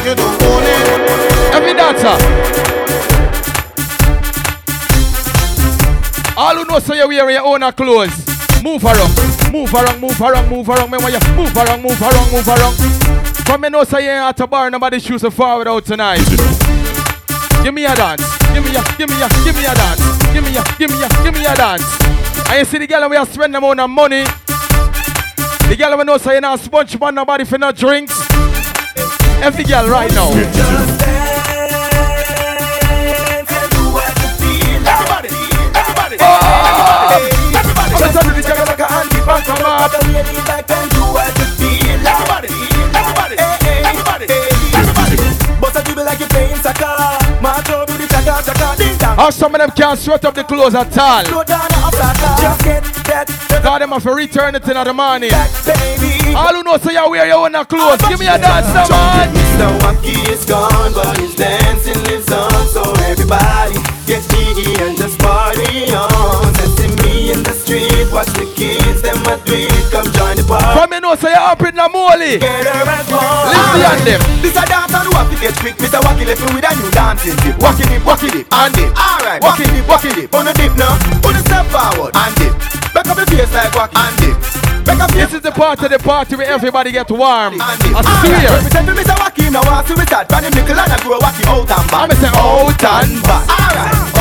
[0.05, 1.53] you to it.
[1.53, 2.15] Every dancer.
[6.37, 8.13] All who know so you wear your own clothes.
[8.61, 9.11] Move around,
[9.51, 10.91] move around, move around, move around.
[10.91, 12.75] Me want you move around, move around, move around.
[13.45, 16.25] From me know so you ain't at a bar, nobody shoes so forward out tonight.
[17.63, 18.21] Give me a dance,
[18.53, 20.01] give me a, give me a, give me a dance,
[20.33, 21.83] give me a, give me a, give me a dance.
[22.49, 24.23] And you see the girl we are spending amount of money.
[25.65, 28.24] The girl we know so you not sponge on nobody for no drinks.
[29.41, 30.29] Every girl right now.
[34.87, 35.29] Everybody,
[35.75, 36.17] everybody,
[37.55, 37.93] everybody.
[37.99, 40.94] Let's do the jagga jagga and the back come up.
[49.15, 51.23] How some of them can't sweat up the clothes at all.
[51.23, 52.41] Slow down a flatter.
[52.41, 53.62] Just get that.
[53.63, 55.32] God, them have to return it in the morning.
[56.36, 58.01] All who know say you wear your own clothes.
[58.10, 59.34] Give me a dance now, man.
[59.34, 59.80] Mr.
[59.80, 62.67] Wacky is gone, but his dancing lives on.
[62.67, 66.14] So everybody get jiggy and just party on.
[69.95, 70.75] Come join the party.
[70.75, 72.36] From me know say you're up in the molly.
[72.36, 73.47] Together as one.
[73.47, 74.21] Listen on them.
[74.43, 75.79] This a dance on the wacky get quick.
[75.79, 76.03] Mr.
[76.03, 77.55] Wacky left me with a new dancing dip.
[77.63, 78.91] Wacky dip, wacky dip, and dip.
[78.91, 80.36] Alright, wacky dip, wacky dip.
[80.36, 82.51] On the dip now, put a step forward and dip.
[82.91, 84.36] Back up the face like wacky and dip.
[85.15, 87.55] This is the part of the party where everybody get warm.
[87.55, 88.51] I swear.
[88.51, 89.15] represent Mr.
[89.15, 89.63] Wacky now.
[89.63, 92.03] Want to start Brand nickel and I grow wacky out and back.
[92.03, 93.47] I'ma say out and back.
[93.47, 94.14] Alright,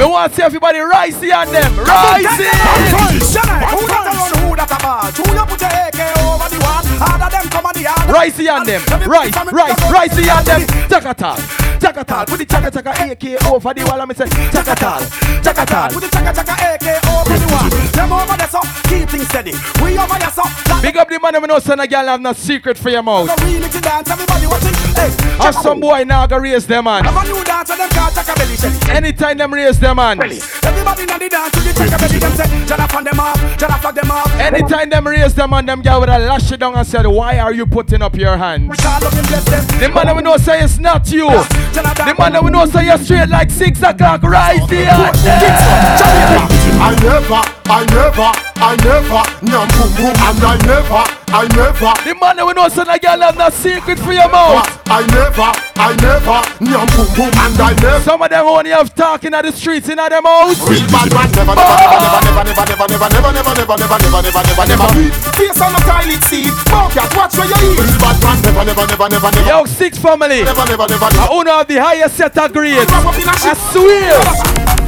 [0.00, 1.72] Me want to see everybody rising on them.
[1.74, 2.24] Who Rising.
[2.24, 4.48] that alone?
[4.48, 5.12] Who that a ball?
[5.12, 6.80] Who you put your AK over the wall?
[6.96, 8.08] Harder them come on the yard.
[8.08, 8.80] Rising on them.
[9.06, 11.59] Rise, rise, rising on them.
[11.80, 12.26] Chakatal.
[12.26, 14.00] Put the chaka chaka AK over the wall.
[14.00, 15.00] I'm say Chakatal.
[15.40, 15.92] Chakatal.
[15.92, 17.70] Put the chaka chaka AK over the wall.
[17.96, 19.52] Them over there so keep things steady.
[19.82, 20.42] We over here so.
[20.82, 23.26] Big up the man, we know son a girl have no secret for your mouth.
[23.28, 24.10] no really to dance.
[24.10, 24.74] Everybody watching.
[24.94, 27.04] Hey, Have some boy now go raise them man.
[27.04, 28.78] Have a new dance and them call chaka belly shelly.
[28.90, 30.20] Anytime them raise them man.
[30.20, 32.18] Everybody in the dance to the chaka belly.
[32.20, 34.30] Them say, Jana fan them off, Jana flag them off.
[34.38, 37.38] Anytime them raise them man, them girl would have lash it down and said, Why
[37.38, 38.76] are you putting up your hands?
[38.82, 39.80] God love him, bless them.
[39.80, 41.28] The man we know say it's not you.
[41.72, 46.59] The man that we know say you're straight like six o'clock right there.
[46.80, 51.92] I never, I never, I never, nyam boom boom, and I never, I never.
[52.08, 54.64] The man that we know son a girl have no secret for your mouth.
[54.88, 58.00] I never, I never, nyam boom boom, and I never.
[58.00, 60.56] Some of them only have talking at the streets in their mouth.
[60.64, 64.20] Real bad man never, never, never, never, never, never, never, never, never, never, never, never,
[64.24, 64.88] never, never, never.
[65.36, 66.48] Face on the toilet seat,
[66.96, 67.76] cat, watch where you eat.
[67.76, 69.48] Real bad man never, never, never, never, never.
[69.52, 70.48] Yo, six family.
[70.48, 71.28] Never, never, never, I never.
[71.28, 72.88] own have the highest set of grades.
[72.88, 74.16] I swear.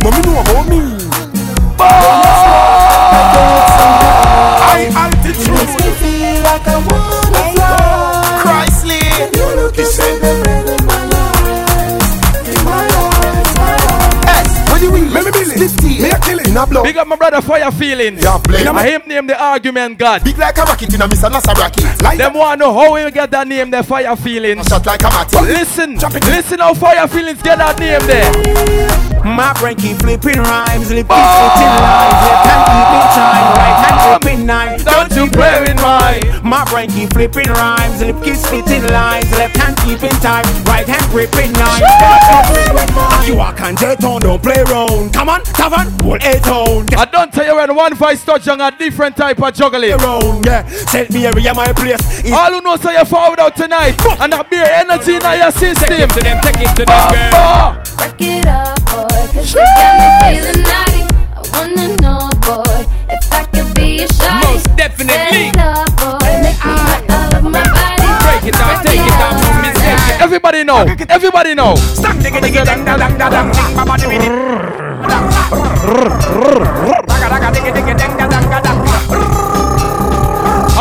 [0.00, 1.01] Mommy know about me
[1.76, 1.88] ball.
[4.64, 5.72] I don't truth.
[5.80, 7.11] Me feel like I want.
[15.68, 16.02] 50.
[16.02, 16.82] Me a kill a blow.
[16.82, 18.20] Big up my brother for your feelings.
[18.20, 18.66] Yeah, blame.
[18.76, 20.24] I him name the argument God.
[20.24, 22.02] Big like a rocket in a miss and a rocket.
[22.02, 24.66] Like them want to know how we get that name there for your feelings.
[24.66, 25.38] Shot like a matty.
[25.38, 25.94] Listen,
[26.26, 29.12] listen how for your feelings get that name there.
[29.22, 30.98] My brain keep flipping rhymes, oh!
[30.98, 31.78] flipping oh.
[31.78, 34.78] lines, left hand keeping time, right hand flipping nine.
[34.82, 36.42] Don't you play with mine.
[36.42, 41.06] My brain keep flipping rhymes, lip keep splitting lines, left hand keeping time, right hand
[41.14, 41.86] gripping nine.
[42.02, 43.26] Don't you play with mine.
[43.30, 45.14] You are can't don't play round.
[45.14, 46.86] Come on tavern, hold eight on.
[46.94, 49.92] I don't tell you when one voice touch on a different type of juggling.
[49.92, 50.66] Around, yeah.
[50.66, 52.00] Set me area, my place.
[52.24, 55.50] It's All who know say you forward out tonight and that beer energy in your
[55.52, 55.88] system.
[55.88, 57.82] Take it to them, take it to them, girl.
[57.96, 61.02] Break it up, boy, cause you got me feeling naughty.
[61.32, 64.42] I wanna know, boy, if I could be a shot.
[64.44, 65.52] Most definitely.
[65.52, 68.08] Set it up, boy, make me hot all of my body.
[68.24, 70.20] Break it down, take it down, move me step.
[70.20, 70.86] Everybody know.
[71.08, 71.74] Everybody know.
[71.76, 74.26] Stop, digga, digga, dang, dang, dang, dang, dang, dang, ba, ba, di, bi, di.
[74.26, 74.91] Daga, daga, digga, digga, dang, dang, dang, dang.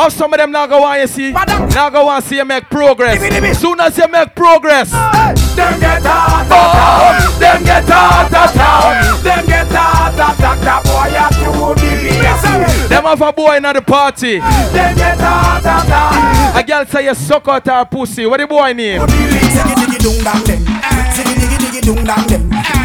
[0.02, 1.32] How some of them now go want you see?
[1.32, 3.20] Now go want see you make progress.
[3.60, 7.39] Soon as you make progress, Them get out of town.
[7.39, 9.24] Them get out of town.
[9.24, 10.84] Them get out of town.
[10.84, 12.89] Boy have to believe.
[12.89, 14.39] them have a boy in the party.
[14.39, 16.58] Them get out of town.
[16.58, 18.26] A girl say you suck out her pussy.
[18.26, 19.02] What the boy name?
[19.02, 20.65] Ziggy diggy dung dang dang.
[21.13, 22.81] Ziggy diggy diggy dung dang dang.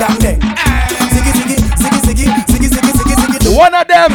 [0.00, 0.40] Ziggy ziggy dung dang dang.
[1.12, 3.56] Ziggy ziggy ziggy ziggy ziggy ziggy ziggy ziggy.
[3.56, 4.12] One of them.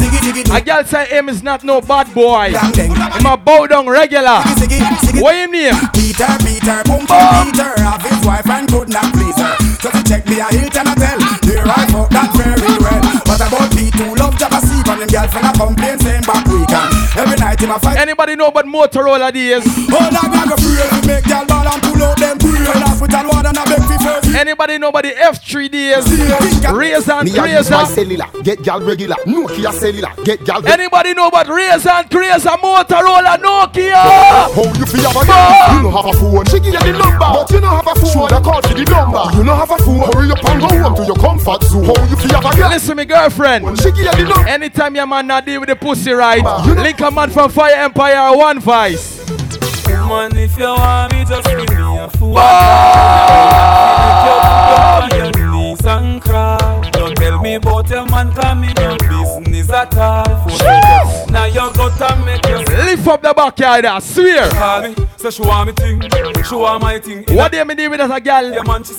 [0.00, 2.50] Ziggy A girl say him is not no bad boy.
[2.50, 4.42] Him a bow down regular.
[4.58, 5.22] ziggy ziggy.
[5.22, 5.74] What him name?
[5.94, 7.50] Peter, Peter, pumpkin oh.
[7.52, 10.76] Peter Have his wife and could not please her So to check me a hit
[10.76, 14.88] and a tell Here I fuck that very well But about P2 love Jabba sleep
[14.88, 16.44] And him girlfriend a complain saying back
[17.16, 19.62] Every night him a fight Anybody know about Motorola days?
[19.66, 22.82] Oh dog I go free If make girl ball and pull out them free And
[22.82, 26.04] hospital water and a beg fi first Anybody know about the F3 days?
[26.72, 27.94] Razor and Me a use my Razor.
[27.94, 29.14] cellular, get gal regular.
[29.26, 30.66] Nokia cellular, get gal.
[30.66, 33.92] Anybody know about Razor and Razor, Motorola, Nokia?
[33.92, 35.76] How you feel have a girl?
[35.76, 36.44] You don't have a phone.
[36.46, 38.10] She give you the number, but you don't have a phone.
[38.10, 39.36] Shoulda call for the number.
[39.36, 40.00] You don't have a phone.
[40.10, 41.84] Hurry up and go home to your comfort zone.
[41.84, 42.70] How you feel have a girl?
[42.70, 43.64] Listen, me girlfriend.
[43.64, 44.48] When she give you the number.
[44.48, 48.60] Anytime your man not deal with the pussy right, link man from Fire Empire One
[48.60, 49.26] Vice.
[49.88, 52.34] Man, if you want me, just give me a fool.
[52.34, 52.52] Make
[54.26, 54.36] you
[54.98, 56.90] on your knees and cry.
[56.92, 60.24] Don't tell me about your man, coming business at all.
[61.30, 65.11] Now you to make your Lift up the backyard, I swear.
[65.22, 67.24] Call me, say she want me thing, she want my thing.
[67.36, 68.50] What do me deal with as a girl?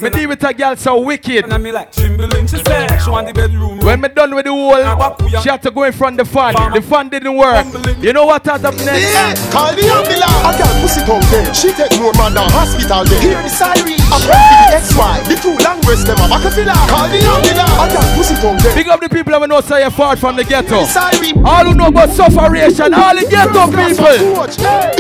[0.02, 1.52] Me deal with a girl so wicked.
[1.52, 3.80] And me like Timberland, she said she want the bedroom.
[3.80, 6.54] When me done with the whole, she had to go in front of the fan.
[6.74, 7.66] The fan didn't work.
[8.02, 9.52] You know what happened Yeah, next?
[9.52, 10.48] call the ambulance.
[10.48, 11.54] A girl pussy tongue there.
[11.54, 13.20] She take more man than hospital there.
[13.20, 14.00] Hear the siren.
[14.14, 15.16] A friend for the XY.
[15.28, 16.78] The two long breasts them a back of filler.
[16.88, 17.76] Call the ambulance.
[17.84, 18.76] A girl pussy tongue there.
[18.76, 20.86] Big up the people who know say you're far from the ghetto.
[20.88, 21.44] Siren.
[21.44, 24.16] All who know about sufferation, all the ghetto people.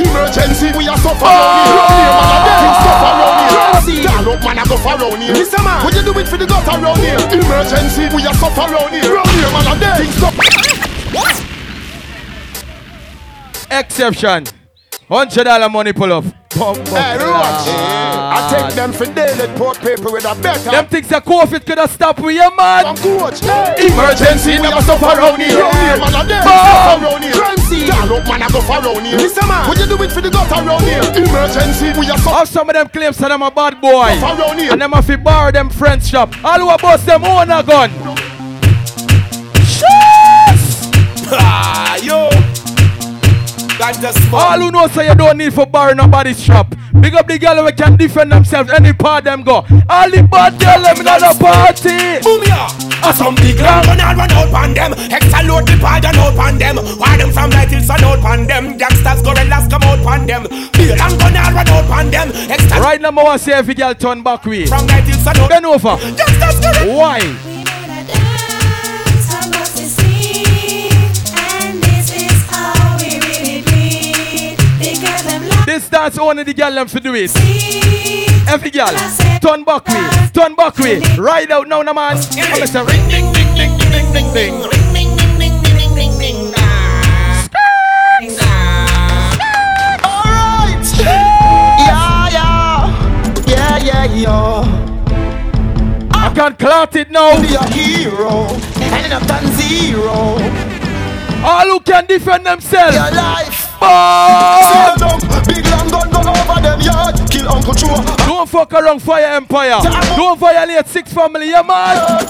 [0.03, 1.73] Emergency, we are suffer round here.
[1.73, 3.37] Round here, man, a dead suffer round
[5.21, 5.45] here.
[5.63, 7.19] Man, I you do it for the gutter round here?
[7.31, 9.03] Emergency, we are suffer round here.
[9.03, 10.33] Here, man, dead things stop.
[13.71, 14.45] Exception.
[15.09, 16.25] Hundred dollar money pull up.
[16.53, 17.65] Hey, watch.
[17.65, 20.69] I take them for daily port paper with a better.
[20.69, 22.93] Them things that COVID could have stopped with your man.
[22.97, 23.41] coach.
[23.81, 25.57] Emergency, never suffer round here.
[25.57, 26.53] Here, man, a dead Boom.
[26.53, 27.33] suffer round here.
[27.33, 27.87] Frenzy.
[27.87, 29.17] Dial up, man, I go for round here.
[29.17, 29.41] Mr.
[29.49, 31.01] Man, what you do it for the gutter round here?
[31.01, 34.13] Emergency, we are suffer How some of them claim say them a bad boy.
[34.13, 36.33] And them have to borrow them friends shop.
[36.45, 37.89] All who bust them own a gun.
[41.35, 42.52] Ah, yo.
[43.77, 44.33] Smoke.
[44.33, 46.75] All who know say you don't need for borrow nobody's shop.
[47.01, 49.65] Big up the girl who can defend themselves any part them go.
[49.89, 52.21] All the bad girl them in the party.
[52.23, 52.69] Boom ya!
[53.03, 54.93] A ah, some big long and run out pan them.
[55.11, 56.77] Extra load the pad and out pan them.
[56.97, 58.77] Why them from night hills and out pan them.
[58.77, 60.43] Gangsters gorillas come out pan them.
[60.73, 62.29] Big long gun and run out pan them.
[62.49, 64.65] Extra Right now, I want to see every girl turn back way.
[64.67, 65.49] from night hills and out.
[65.49, 65.97] Bend over.
[66.15, 66.97] Gangsters gorillas.
[66.97, 67.52] Why?
[75.81, 77.31] Dance, only the girl them for do it.
[78.47, 78.93] Every girl,
[79.41, 82.17] turn back way, turn back way, ride out now, no man.
[82.17, 84.53] I'm say ring, ding, ding, ding, ding, ding, ding.
[90.03, 90.85] Alright.
[90.99, 93.43] Yeah, yeah.
[93.47, 94.63] Yeah, yeah, yeah.
[96.11, 97.41] I can't clot it now.
[97.41, 98.47] Be a hero.
[98.77, 100.37] And enough than zero.
[101.43, 102.95] All who can defend themselves.
[102.95, 103.69] Your life.
[103.79, 105.02] Boom!
[107.43, 108.17] Kill Uncle Chua.
[108.25, 109.77] Don't fuck around Fire Empire.
[110.15, 112.23] Don't violate Six Family, yeah man.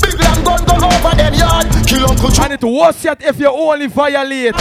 [0.00, 1.66] Big long gun go over them yard.
[1.86, 2.44] Kill Uncle Chua.
[2.44, 4.54] And it worse yet if you only violate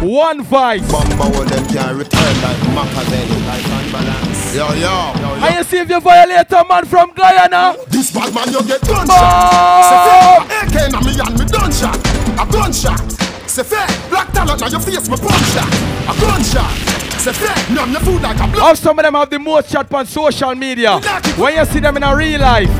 [0.00, 0.80] one vice.
[0.90, 4.54] Bamba all them can return like Machiavelli, like unbalance.
[4.54, 5.44] Yo, yo, yo, yo.
[5.44, 7.76] And you see if you violate a man from Guyana.
[7.88, 9.52] This bad man you get gunshot.
[9.52, 10.48] Boom!
[10.48, 12.00] Say AK na me and me gunshot.
[12.40, 13.12] A gunshot.
[13.46, 15.68] Say fair, black talent now your face me punch that.
[16.08, 17.09] A gunshot.
[17.20, 18.58] Say fair, numb your food like a blood.
[18.60, 20.98] How some of them have the most chat on social media.
[21.36, 22.70] When you see them in a real life.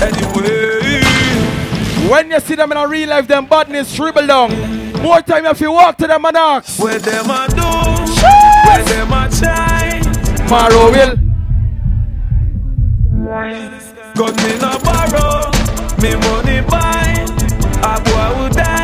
[0.00, 1.02] Anyway.
[2.08, 5.02] When you see them in a real life, them badness dribble down.
[5.02, 6.82] More time if you walk to them and ask.
[6.82, 7.62] Where them a do?
[8.66, 10.00] Where them a try?
[10.48, 11.16] Maro will.
[14.14, 15.50] Gun me no borrow,
[16.00, 17.26] me money buy.
[17.82, 18.75] A boy will die.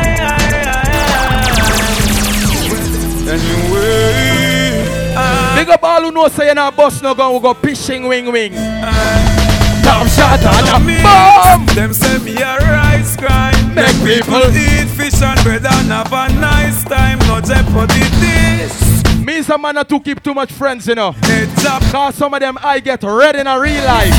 [5.83, 8.53] All who know say you're not boss no gun, we go fishing wing wing.
[8.53, 11.65] Damn shot and a bomb.
[11.75, 13.75] Them say me a rice crime.
[13.75, 17.19] Make people eat fish and bread and have a nice time.
[17.27, 19.03] No jeopardy this.
[19.19, 21.11] Me some man not to keep too much friends, you know.
[21.11, 21.81] Heads up.
[21.83, 24.17] Cause some of them I get red in a real life.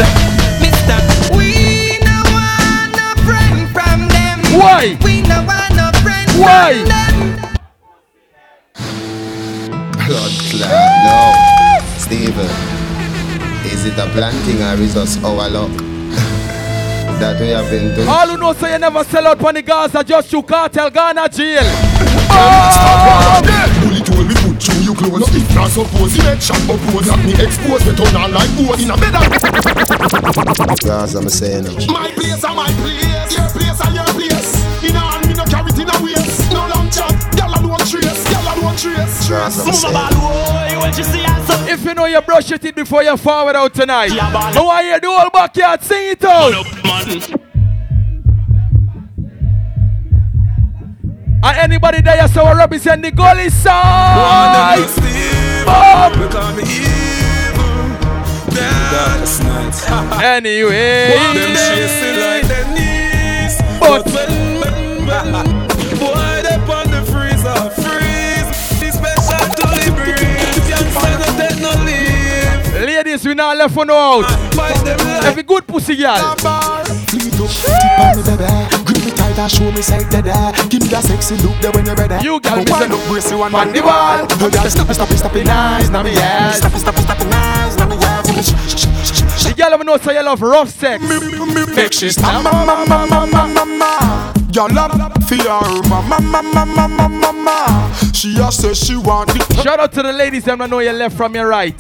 [0.61, 1.01] Mister,
[1.35, 4.41] we no want no friend from them.
[4.61, 4.99] Why?
[5.03, 6.75] We no want no friend Why?
[6.75, 7.41] from them.
[10.07, 10.71] Blood clot,
[11.05, 11.54] no.
[12.05, 12.45] Steven,
[13.73, 15.73] is it a planting or is us our luck?
[17.19, 18.09] that we have been doing.
[18.09, 21.29] All who know say you never sell out on the Gaza just you cartel Ghana
[21.31, 21.63] jail.
[22.29, 23.41] Oh!
[23.81, 25.21] Bully told me put through you clothes.
[25.21, 27.07] No, if not suppose you make shot oppose.
[27.09, 29.15] That me expose me turn on like board in a bed.
[30.85, 31.89] Guys, I'm saying it.
[31.89, 33.33] My place are my place.
[33.33, 34.51] Your place are your place.
[34.85, 36.53] In a hand me no carry it in a waist.
[36.53, 37.34] No long chat.
[38.79, 39.31] See us.
[41.69, 44.11] If you know you brush it in before you forward out tonight.
[44.55, 46.55] No, I hear the whole backyard sing it out.
[51.47, 54.79] And anybody there you saw represent the gully side.
[55.67, 56.23] Boom.
[56.23, 57.99] Because me evil.
[58.91, 59.91] Darkest nights.
[60.23, 61.09] Anyway.
[61.35, 63.55] Them chasing like their knees.
[63.79, 64.44] But
[73.35, 74.31] we not left for no out.
[74.55, 76.15] Fight them like Every good pussy girl.
[76.39, 78.47] Fleet up, tip on me baby.
[78.87, 80.23] Grip me tight and show me side dead.
[80.71, 82.23] Give me that sexy look there when you're ready.
[82.25, 84.23] You girl, Go me say- up, brace one on the wall.
[84.39, 86.59] No girl, stop it, stop it, stop it, nice, now me yes.
[86.59, 89.45] Stop it, stop it, stop it, nice, now me yes.
[89.45, 91.03] The girl ever know say you love rough sex.
[91.75, 94.33] Make she stop, mama, mama, mama, mama.
[94.53, 94.95] Your love
[95.27, 97.93] for your mama, mama, mama, mama.
[98.15, 99.43] She just says she want it.
[99.65, 101.75] Shout out to the ladies them that know you left from your right.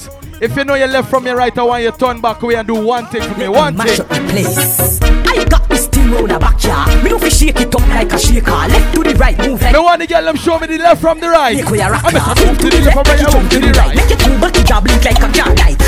[0.45, 2.57] If you know you left from your right, I want you to turn back away
[2.57, 3.49] and do one thing for me.
[3.49, 3.97] One thing.
[3.97, 5.01] the place.
[5.01, 7.03] I got this thing round the backyard.
[7.03, 8.51] Me don't fi shake it up like a shaker.
[8.51, 9.73] Left to the right, move like.
[9.73, 11.57] Me want the girl them show me the left from the right.
[11.71, 12.39] We a I'm yard.
[12.45, 13.97] move to the left from right, move to the right.
[13.97, 15.81] Make your two body job blink like a car light.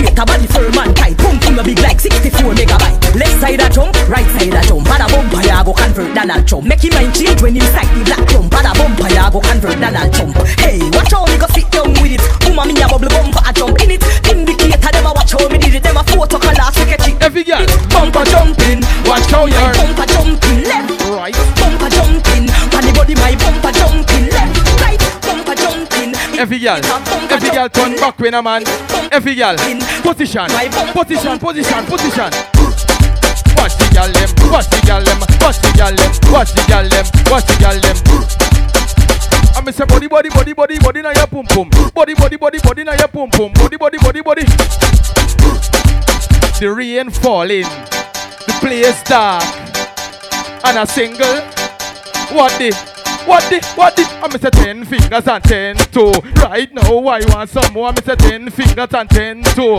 [0.00, 1.16] Indicator body firm and tight.
[1.18, 2.96] Pump in a big like 64 megabyte.
[3.20, 4.88] Left side a jump, right side a jump.
[4.88, 6.64] Bada bumper ya go convert Donald Trump.
[6.64, 8.48] Make him mind change when sight the black clump.
[8.48, 10.36] Bada bumper ya go convert Donald Trump.
[10.56, 12.22] Hey, watch how me go sit down with it.
[12.48, 14.02] Woman me a bubble bumper a jump in it.
[14.24, 15.82] Indicator them a watch how me did it.
[15.84, 17.20] Them a photo color sketch it.
[17.20, 17.66] Every girl.
[17.92, 18.80] Bumper jumping.
[19.04, 19.74] Watch how you're.
[19.76, 21.36] Bumper jumping left, right.
[21.60, 22.48] Bumper jumping.
[22.80, 23.70] The body my bumper
[26.40, 26.80] Every girl,
[27.30, 28.64] every girl turn back when a man.
[29.12, 29.56] Every girl,
[30.00, 30.48] position,
[30.96, 32.32] position, position, position.
[33.60, 36.88] Watch the girl them, watch the girl them, watch the girl them, watch the girl
[36.88, 37.96] them, watch the girl them.
[39.54, 41.68] I me say body, body, body, body, body na your pum pum.
[41.92, 43.52] Body, body, body, body na your pum pum.
[43.52, 44.44] Body, body, body, body.
[46.58, 47.68] The rain falling,
[48.48, 49.44] the place dark,
[50.64, 51.44] and a single.
[52.32, 52.89] What the?
[53.26, 53.64] What the?
[53.74, 54.04] What the?
[54.22, 56.12] I miss a ten fingers and ten toe.
[56.42, 57.88] Right now, I want some more.
[57.88, 59.78] I miss a ten fingers and ten toe.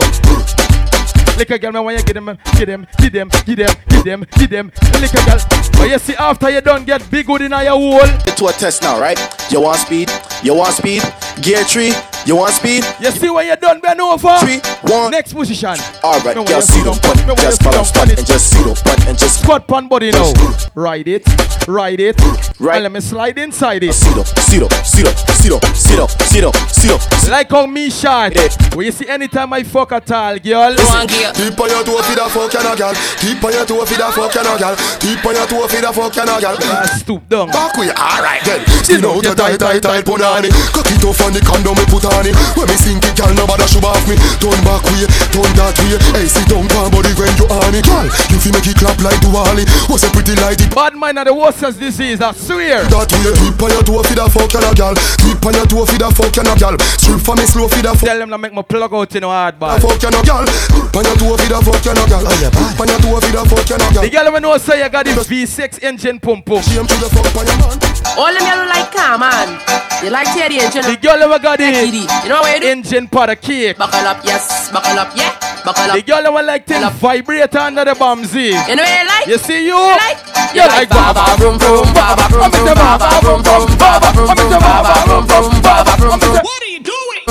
[1.41, 4.25] A girl, man, when you get them, get them, get them, get them, get them,
[4.37, 4.71] get them.
[4.77, 5.39] A girl.
[5.73, 7.99] But you see, after you done get big good in your hole.
[8.01, 9.17] to a test now, right?
[9.51, 10.11] You want speed?
[10.43, 11.01] You want speed?
[11.41, 11.89] Gear 3,
[12.25, 12.85] You want speed?
[12.99, 14.37] You see when you're done, bend over.
[14.39, 15.11] Three, one.
[15.11, 15.75] Next position.
[16.03, 17.63] Alright, No, girl, when sit you up, sit put, down, no, when you just sit
[17.63, 20.31] follow down, spot and just sit up, put and just Squat pan body now.
[20.75, 21.25] Ride it,
[21.67, 22.15] ride it.
[22.59, 22.75] Right.
[22.75, 23.93] And let me slide inside it.
[23.93, 27.29] Sit up, sit up, sit up, sit up, sit up, sit up, sit up.
[27.31, 28.37] Like how me shot.
[28.75, 30.75] When you see anytime I fuck a tall girl.
[30.77, 32.93] Keep on your toe for the fuck you no gal.
[33.17, 34.75] Keep on your toe for the fuck you no gal.
[35.01, 36.87] Keep on your toe for the fuck you no gal.
[37.01, 37.47] Stoop down.
[37.49, 38.61] Back way, alright then.
[38.85, 40.53] Skin out your tight, tight, tight punani.
[40.71, 42.35] Cock it off on the condom me put on it.
[42.57, 44.15] When me sink it, gal nobody should off me.
[44.43, 45.95] Turn back way, turn that way.
[46.15, 47.85] Hey, sit down, calm body when you on it.
[47.87, 49.63] Gal, you feel make it clap like Duali.
[49.87, 50.73] Was a pretty light it.
[50.73, 52.83] Bad mind of the worstest disease, I swear.
[52.91, 54.95] That way, keep on your toe for the fuck you no gal.
[55.21, 56.75] Keep on your toe for the fuck you no gal.
[56.99, 58.07] Strip for me slow for the fuck.
[58.07, 59.79] Tell them to make my plug out in the hard bar.
[59.79, 60.45] Fuck you no gal.
[60.45, 62.23] Keep on your toe for the fuck you no gal.
[62.25, 64.03] Oh, keep on your toe for the fuck you no gal.
[64.03, 66.63] The girl when know say you got this V6 engine pump pump.
[66.65, 67.90] Shame to the fuck on your man.
[68.17, 69.59] All them yellow like car, man.
[70.03, 70.81] You like Teddy engine?
[70.83, 71.93] The girl ever got it.
[71.93, 72.67] You know what you do?
[72.67, 73.77] Engine pot of cake.
[73.77, 74.71] Buckle up, yes.
[74.71, 75.31] Buckle up, yeah.
[75.63, 75.95] Buckle up.
[75.95, 78.53] The girl ever like thing vibrate under the bombsy.
[78.53, 78.67] Eh?
[78.67, 79.27] You know what you like?
[79.27, 79.77] You see you?
[79.77, 80.17] You like?
[80.55, 84.93] You like baba vroom vroom baba vroom vroom baba vroom vroom baba vroom vroom baba
[85.05, 86.33] vroom vroom baba vroom vroom.
[86.33, 87.23] What are you doing?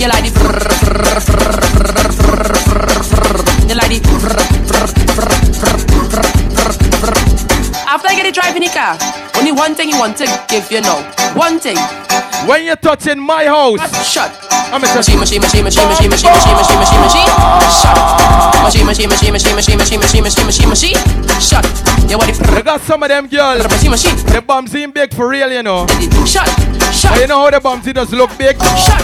[0.00, 0.38] You like the.
[3.68, 4.47] You like the
[7.88, 9.00] After I get it driving the car,
[9.40, 11.00] only one thing you want to give you now.
[11.32, 11.80] One thing.
[12.44, 14.28] When you're touching my house, shut.
[14.68, 17.30] I'm a Machine, machine, machine, machine, machine, machine, machine, machine, machine, machine.
[17.80, 17.96] Shut.
[18.60, 21.00] Machine, machine, machine, machine, machine, machine, machine, machine, machine, machine.
[21.40, 21.64] Shut.
[22.12, 22.36] You want it?
[22.36, 23.64] You got some of them girls.
[23.64, 24.16] Machine, machine.
[24.36, 25.86] The bombsy in big for real, you know.
[26.28, 26.44] Shut.
[26.92, 27.16] Shut.
[27.16, 28.60] But you know how the bombsy does look big.
[28.60, 29.00] Shut.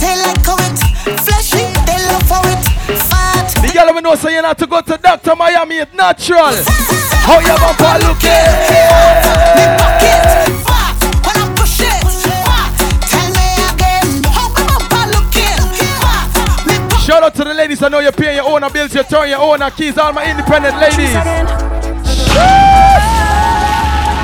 [0.00, 0.80] They like how it
[1.20, 2.64] fleshy, they love how it
[3.12, 3.39] fat.
[3.60, 5.36] The girl we know say you not to go to Dr.
[5.36, 6.54] Miami, it's natural.
[7.22, 8.30] How you bumper looking?
[11.22, 12.02] When I push it,
[13.06, 15.60] tell me again how my bumper looking.
[17.00, 17.82] Shout out to the ladies.
[17.82, 19.98] I know you're paying your own bills, you turn your own keys.
[19.98, 21.12] All my independent ladies.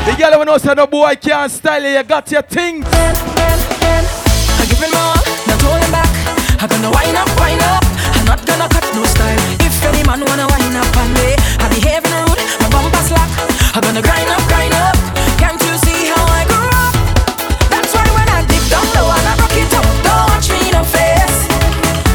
[0.07, 1.91] The girl we know say no boy can't style you.
[1.91, 2.87] You got your things.
[2.89, 5.15] I give it more,
[5.47, 6.09] not holding back.
[6.59, 7.29] I'm gonna wind up,
[8.97, 9.39] no style.
[9.61, 13.29] If any man wanna wind up on me, I behave rude, my bumper slack.
[13.77, 14.97] I'm gonna grind up, grind up.
[15.37, 16.95] Can't you see how I grew up?
[17.69, 20.61] That's why when I dip down low and I rock it up, don't watch me
[20.69, 21.39] in the face.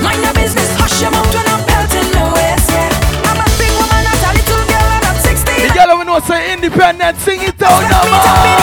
[0.01, 2.67] Mind your business, hush your mouth when I'm belting the waist.
[2.73, 5.61] Yeah, I'm a big woman, not a little girl, and I'm 16.
[5.61, 8.60] The girl we was say independent, sing it out now, man.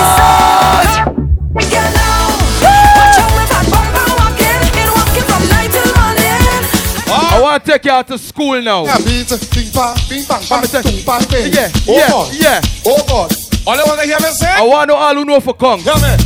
[7.69, 8.85] Take you out to school now.
[8.85, 11.53] Yeah, beat, bing bang, bing bang, bang, boom, bang, bang.
[11.53, 12.29] Yeah, oh yeah, God.
[12.33, 12.61] yeah.
[12.87, 13.29] Oh God.
[13.67, 14.49] All you wanna hear me say?
[14.49, 15.79] I want to all who know for Kong.
[15.81, 16.17] Hear me,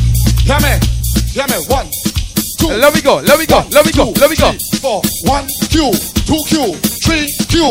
[0.46, 0.72] hear me,
[1.34, 1.58] hear me.
[1.66, 1.90] One,
[2.58, 2.70] two.
[2.70, 4.52] Let me go, let me go, let me go, let me go.
[4.54, 5.02] three, four.
[5.26, 5.90] One Q,
[6.30, 7.66] two Q, three Q.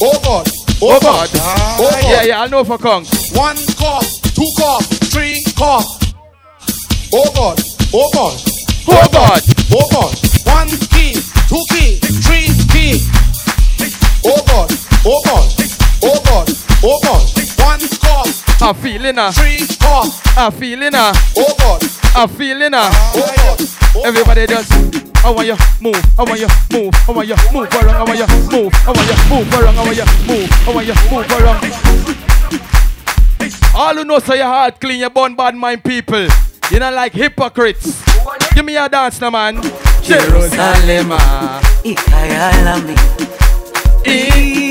[0.00, 0.46] Oh God.
[0.80, 1.28] Oh God.
[1.34, 1.40] Oh God.
[1.42, 3.04] Ah, yeah, yeah, I know for Kong.
[3.34, 4.06] One cough,
[4.38, 5.90] two cough, three cough.
[7.12, 7.58] Oh God.
[7.92, 8.47] Oh God.
[8.90, 9.42] Oh God.
[9.70, 10.16] Oh God.
[10.48, 11.12] One key,
[11.48, 13.04] two key, three key.
[14.24, 14.72] Oh God.
[15.04, 15.48] Oh God.
[16.02, 16.48] Oh God.
[16.82, 17.24] Oh God.
[17.60, 19.30] One cough, I'm feeling her.
[19.32, 20.22] three cough.
[20.38, 21.12] I'm feeling ah.
[21.12, 21.20] her.
[21.36, 21.82] Oh God.
[22.14, 22.90] I'm feeling her.
[23.14, 23.60] Oh God.
[24.06, 24.70] Everybody does.
[25.24, 26.02] I want you move.
[26.18, 26.94] I want you move.
[27.08, 27.96] I want you move around.
[27.96, 28.72] I want you move.
[28.86, 29.76] I want you move around.
[29.76, 30.48] I want you move.
[30.66, 31.60] I want you move around.
[33.74, 36.26] All who know say your heart clean, you born bad mind people.
[36.70, 38.02] You not like hypocrites.
[38.58, 39.62] Give me a dance now, man.
[40.02, 41.60] Jerusalem, ah.
[41.84, 42.96] Ikayalami.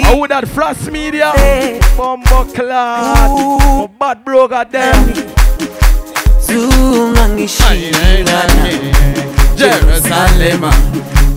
[0.04, 1.80] I would have flash media, hey.
[1.96, 5.14] bumbo clock, bad broker them.
[9.56, 10.76] Jerusalem, ah.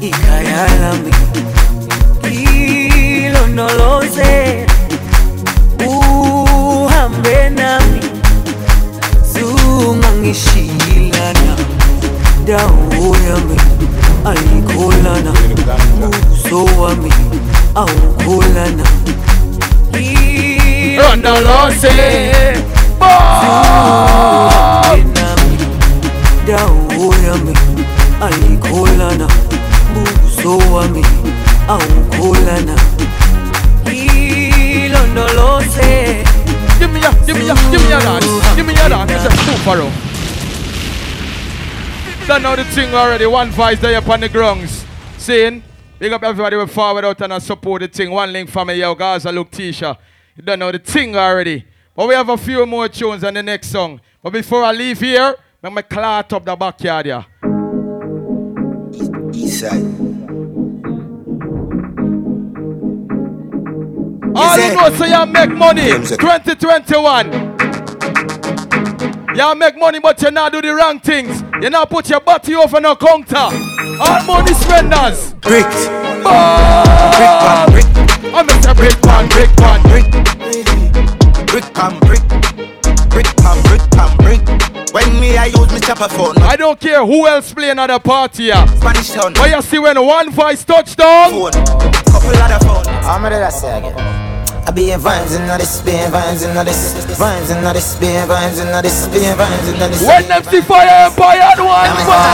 [0.03, 1.13] Ikayalami,
[2.27, 4.67] Kilo noloze,
[5.87, 8.01] uhambe nami,
[9.23, 10.90] zungangishiya
[12.51, 13.57] ndauya mi
[14.25, 15.33] aikolana
[16.33, 17.13] uso wa mi.
[17.75, 18.85] Aukolana
[20.97, 21.93] londolose
[25.15, 25.59] nami
[26.43, 27.55] ndauya mi.
[28.21, 29.29] Aikolana
[30.27, 31.05] uso wa mi.
[31.69, 32.75] Aukolana
[36.81, 38.01] Give me a, give me a, give me a
[38.57, 40.10] give me a a.
[42.31, 43.27] Done know the thing already.
[43.27, 44.87] One voice there upon the grounds.
[45.19, 45.65] Saying,
[45.99, 48.09] big up everybody we forward out and I support the thing.
[48.09, 49.99] One link family, yo, Gaza look Tisha.
[50.37, 51.65] You don't know the thing already.
[51.93, 54.01] But we have a few more tunes on the next song.
[54.23, 57.27] But before I leave here, let me clot up the backyard here.
[59.35, 59.83] East side.
[64.37, 65.91] All you know so you make money.
[65.91, 67.50] Uh, 2021.
[69.35, 71.43] You make money, but you not do the wrong things.
[71.63, 73.37] You not put your body over no counter.
[73.37, 75.35] All money spenders.
[75.35, 75.87] Bricks.
[75.87, 76.27] Brick
[77.39, 77.87] pan brick.
[78.35, 78.75] I'm Mr.
[78.75, 80.11] Brick pan brick pan brick.
[81.47, 82.23] Brick pan brick.
[83.11, 84.41] Brick pan brick pan brick.
[84.93, 86.37] When me I use me chopper phone.
[86.39, 88.45] I don't care who else playing at the party.
[88.45, 88.67] Yeah.
[88.67, 89.35] Spanish town.
[89.35, 91.31] But you see when one voice touchdown.
[91.31, 91.53] Phone.
[91.53, 92.85] Couple other phone.
[93.05, 94.30] How many did I say again?
[94.71, 98.07] I be in vines in this, be in vines in this, vines in this, be
[98.07, 100.01] in vines in this, be in vines in this.
[100.07, 102.31] When them see fire empire and one voice.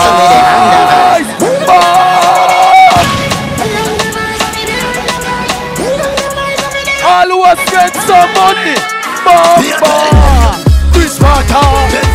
[7.09, 8.77] All who have spent some money.
[9.25, 10.61] Bomba.
[10.93, 12.06] Chris Carter.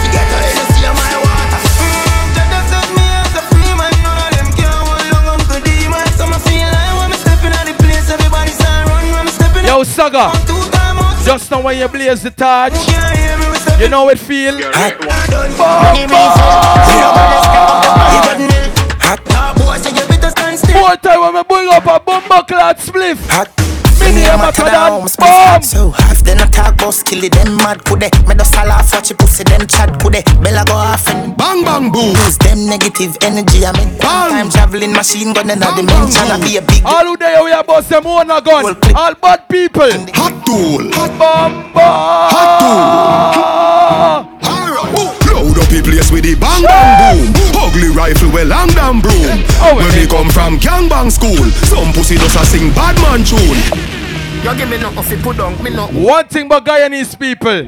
[9.82, 10.32] Yo, Saga.
[11.26, 12.78] Just now when you blaze the torch,
[13.82, 14.54] you know it feel.
[19.02, 19.20] Hot.
[20.72, 23.71] More time when we bring up a bomber clad spliff.
[24.12, 25.64] Me name a Kadan Bomb.
[25.64, 28.12] So half then attack boss kill it them mad kude.
[28.28, 30.22] Me do sala off watch pussy them chat kude.
[30.44, 32.12] Bella go off and bang bang boom.
[32.12, 33.66] Use them negative energy.
[33.66, 36.28] I mean time traveling machine gun in a dimension.
[36.28, 36.84] I be a big.
[36.84, 38.76] All who there we are boss them own a gun.
[38.96, 39.92] All bad people.
[40.20, 40.92] Hot tool.
[40.92, 41.88] Hot Bomba.
[42.36, 42.82] Hot tool.
[45.32, 47.56] Load up the place with the bang bang boom.
[47.64, 49.40] Ugly rifle with long damn broom.
[49.64, 53.24] Oh, when we come from gang bang school, some pussy does a sing bad man
[53.24, 54.01] tune.
[54.44, 55.86] You give me nothing fi put down, me no.
[55.88, 57.64] One thing about Guyanese people,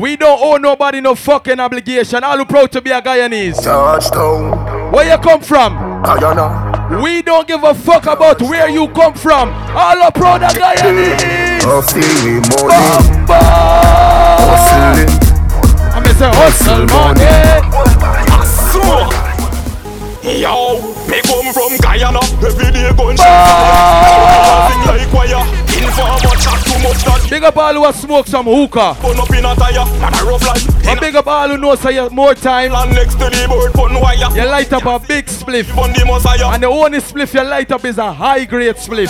[0.00, 2.24] we don't owe nobody no fucking obligation.
[2.24, 3.62] All who proud to be a Guyanese.
[3.62, 4.90] Touchdown.
[4.90, 5.74] Where you come from?
[6.02, 7.00] Guyana.
[7.02, 9.50] We don't give a fuck about where you come from.
[9.50, 11.60] All are proud of Guyanese.
[11.62, 13.38] Hustling Bomba.
[14.48, 15.10] Hustling.
[15.92, 17.20] I'm say hustle money.
[20.24, 24.96] Yo, me come from Guyana, every day gunshot fire.
[24.96, 25.44] like wire,
[25.84, 28.96] informer chat too much that Big up all who have smoked some hookah.
[29.02, 30.86] Burn up in a tire, and a rough life.
[30.86, 32.72] And big up all who know say you more time.
[32.72, 34.30] Land next to the board, pun wire.
[34.34, 35.74] You light up a big spliff.
[35.74, 36.52] Burn the messiah.
[36.54, 39.08] And the only spliff you light up is a high grade spliff.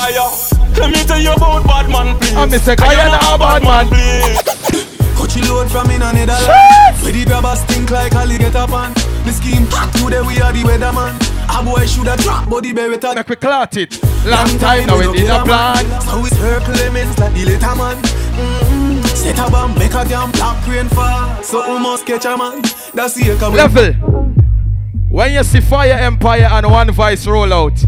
[0.79, 2.35] Let me tell you about bad man, please.
[2.35, 2.77] I'm Mr.
[2.77, 4.91] Guyana a bad man.
[5.25, 7.03] Coachy load from in a Netherlands.
[7.03, 8.93] Where the grabbers stink like alligator pan.
[9.25, 11.17] The scheme hot today we are the weatherman.
[11.49, 14.03] A boy shoulda drop but the beretta Make we clot it.
[14.27, 15.87] Long time now we did a plan.
[16.03, 17.97] So we circle elements like the later man.
[18.05, 19.01] Mm-hmm.
[19.17, 21.43] Set a bomb make a damn black rain fall.
[21.43, 22.61] So we must catch a man?
[22.93, 23.95] That's the come Level.
[25.09, 27.83] When you see Fire Empire and One Voice roll out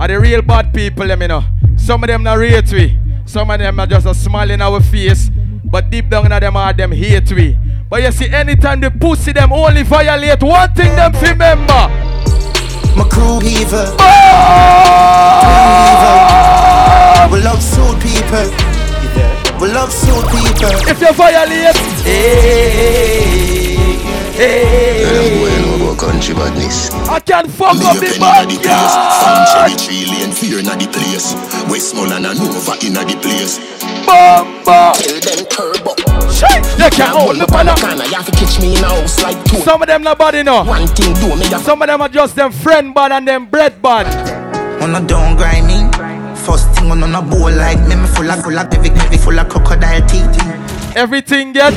[0.00, 1.44] Are the real bad people let me know.
[1.76, 4.80] Some of them not rate we Some of them are just a smile in our
[4.80, 5.30] face
[5.74, 7.58] but deep down in them are them hate we.
[7.90, 11.90] But you see, anytime the pussy them only violate one thing them remember.
[12.94, 13.96] My crew evil.
[13.98, 14.14] Oh!
[17.32, 18.54] We love soul people.
[19.60, 20.70] We love soul people.
[20.88, 22.70] If you violate, hey,
[24.36, 25.04] hey.
[25.96, 26.90] country badness.
[27.08, 31.34] I can't fuck up the bad From cherry tree lane, fear in the place.
[31.68, 33.58] Westmoreland and Nova in the place.
[34.06, 34.92] Bomba.
[34.94, 35.43] Tell them turbo.
[36.84, 38.04] You can't hold me pan corner.
[38.04, 39.56] You have to catch me in a house like two.
[39.58, 40.66] Some of them not bad enough.
[40.66, 41.46] One thing do me.
[41.64, 44.06] Some of them are just them friend bad and them bread bad.
[44.82, 45.88] On a don't grind me.
[46.44, 49.38] First thing on a bowl like me, me full of full of heavy, heavy, full
[49.38, 50.36] of crocodile teeth.
[50.94, 51.72] Everything get.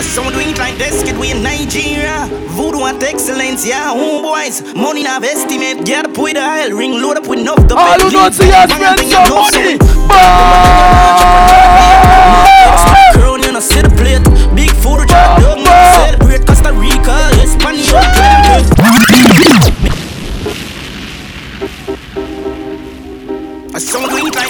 [0.00, 2.26] Some do it like this, kid, we in Nigeria.
[2.56, 4.74] Voodoo and excellence, yeah, homeboys.
[4.74, 7.66] Money now estimate, get up with the oil ring, load up with enough.
[7.68, 9.78] The All who don't see us spend some money.
[13.12, 14.22] Crown, you know, see the plate.
[14.54, 15.58] Big food, drop dog,
[15.94, 17.76] celebrate Costa Rica, Espanol.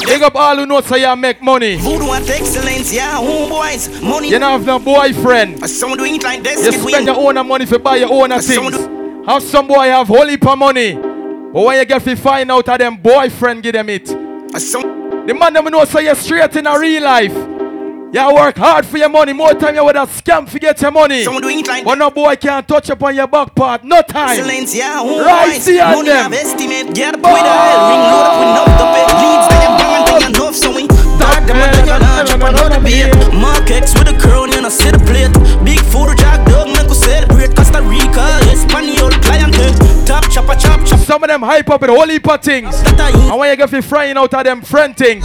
[0.07, 1.77] Big up all who know so you make money.
[1.77, 4.03] Voodoo and excellence, yeah, homeboys.
[4.03, 4.31] Money.
[4.31, 5.69] You don't have no boyfriend.
[5.69, 6.65] Some do it like this.
[6.65, 8.77] You spend your own money for buy your own things.
[9.27, 10.95] Have some boy have holy per money.
[10.95, 14.07] But when you get to find out how them boyfriend give them it.
[14.07, 17.56] The man them know so you're straight in a real life.
[18.13, 19.33] You work hard for your money.
[19.33, 21.27] More time you would have scam to get your money.
[21.27, 23.83] Like but no boy can't touch upon your back part.
[23.85, 24.39] No time.
[24.39, 26.33] Excellence, yeah, oh, right see on money them.
[26.33, 27.67] Estimate, get up with a oh.
[27.67, 29.47] hell ring, load up with enough to pay leads.
[29.51, 30.85] They have done they enough, so we
[31.19, 33.11] start them and they launch up another beat.
[33.35, 35.35] Mark X with a crown, know, see the plate.
[35.65, 37.57] Big food, jack dog, make we celebrate.
[37.57, 39.57] Costa Rica, Espanol, client,
[40.07, 41.01] top chopper, chop, chop.
[41.01, 42.75] Some of them hype up with a whole heap of things.
[42.87, 45.25] And when you get fi frying out of them friend things.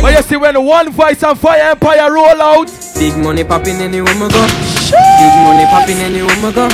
[0.00, 2.70] But you see when one voice and fire empire roll out.
[2.94, 4.46] Big money popping anywhere we go.
[4.46, 6.68] Big money popping anywhere we go.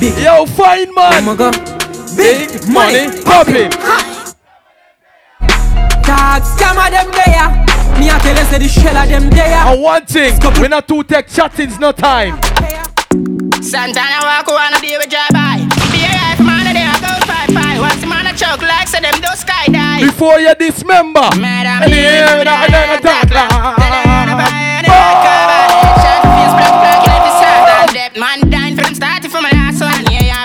[0.00, 1.26] Big Yo, fine man.
[1.26, 1.50] we go.
[2.16, 3.70] Big money popping.
[6.02, 7.64] Dogs, some of them there.
[7.98, 9.46] Me a tell you say the shell of them there.
[9.46, 12.40] And one thing, we not two tech chattings, no time.
[13.62, 15.63] Santana walk around a day with drive by.
[19.94, 20.06] Skydive.
[20.06, 21.20] Before you dismember.
[21.20, 23.28] And talk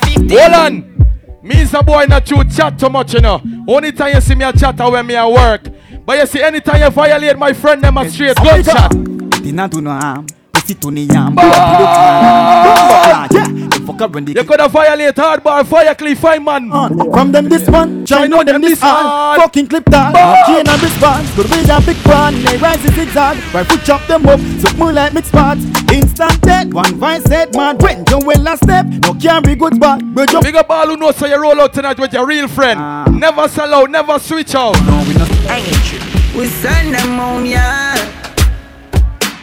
[0.08, 0.38] 50.
[0.38, 0.74] Hold on.
[1.42, 3.42] Me is a boy not you chat too much, you know.
[3.68, 5.64] Only time you see me a chat when me a work.
[6.06, 8.92] But you see, anytime you violate my friend, them a straight gunshot.
[9.42, 10.26] Dina do no harm.
[10.52, 11.36] Pussy to the yam.
[13.90, 16.70] You could have violate hard bar, fire cliff, fine man.
[16.70, 19.42] From them this one, try know them this hard.
[19.42, 20.14] Fucking clip that.
[20.48, 21.36] Chain and response.
[21.36, 22.42] Good with that big pan.
[22.44, 23.38] They rise in zigzag.
[23.54, 24.40] Right foot chop them up.
[24.60, 25.64] So more like mixed spots.
[25.92, 26.74] Instant dead.
[26.74, 27.78] One vice head man.
[27.78, 28.86] When you well a step.
[28.86, 30.02] No carry good back.
[30.04, 32.48] But you Big up all who know so you roll out tonight with your real
[32.48, 32.80] friend.
[32.80, 33.06] Ah.
[33.12, 34.74] Never sell out, never switch out.
[34.86, 35.04] No,
[36.36, 37.89] we send them on yeah.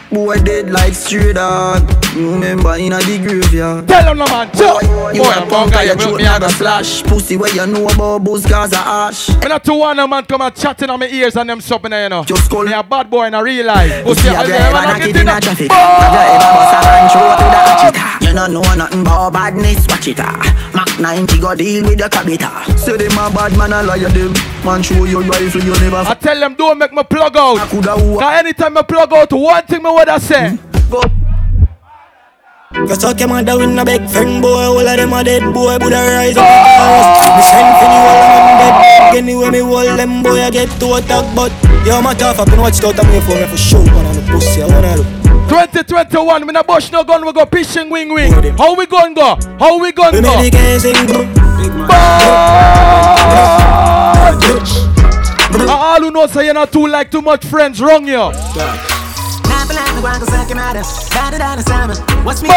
[0.09, 1.83] Boy dead like stray dog.
[2.15, 3.87] Remember in a the graveyard.
[3.87, 4.49] Tell them no man.
[4.53, 7.03] Boy, You boy, a I'm punk, guy, you you me a a go slash.
[7.03, 9.29] Pussy where you know about booze cause of ash.
[9.29, 11.91] Me not to want a man come and chatting on my ears and them something
[11.91, 12.23] you know.
[12.23, 14.05] Just call me a bad boy in a real life.
[14.05, 15.69] Pussy have you ever knock it in a traffic?
[15.69, 18.16] You ever bust a man through to the hatchet?
[18.27, 20.35] You don't know nothing about badness, watch it ah.
[20.75, 22.77] Mac 90 go deal with your cabita.
[22.77, 24.33] Say them a bad man a liar them.
[24.65, 26.03] Man show your rifle you never.
[26.03, 27.57] I tell them don't make me plug out.
[27.69, 30.59] Cause anytime I plug out, one thing me would I say.
[30.91, 31.01] Go.
[32.75, 35.79] You suck your mother with a big friend boy All of them a dead boy
[35.79, 40.21] Buddha rise up Me send for the whole of them dead Anyway me hold them
[40.21, 41.51] boy I get to attack But
[41.87, 44.15] yo my tough up and watch out I'm here for me for show Man on
[44.15, 48.13] the pussy I wanna look 2021, me na bush no gun, we go pitching wing
[48.13, 48.31] wing.
[48.57, 49.37] How we gon' go?
[49.59, 50.37] How we gon' We go?
[50.37, 50.79] make the gang
[55.69, 58.31] all who know say you're not too like too much friends, wrong you.
[62.23, 62.49] What's me?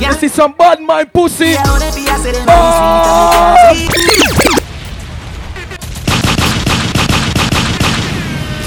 [0.00, 1.56] You see some bad mind pussy.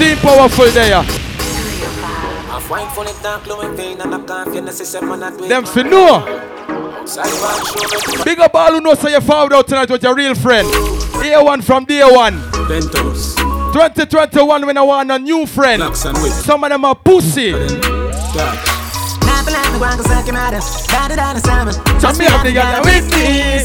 [0.02, 1.00] Team powerful there.
[5.48, 5.64] Them.
[8.24, 10.68] Big up all who know say you found out tonight with your real friend.
[11.22, 12.40] Day one from day one.
[12.66, 13.36] Bentos.
[13.72, 15.96] 2021 when I want a new friend.
[15.96, 17.52] Some of them are pussy.
[21.98, 23.58] Some me have the girl with me.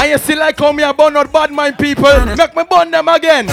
[0.00, 2.26] And you see like how me a burn out bad mind people.
[2.36, 3.48] Make me burn them again.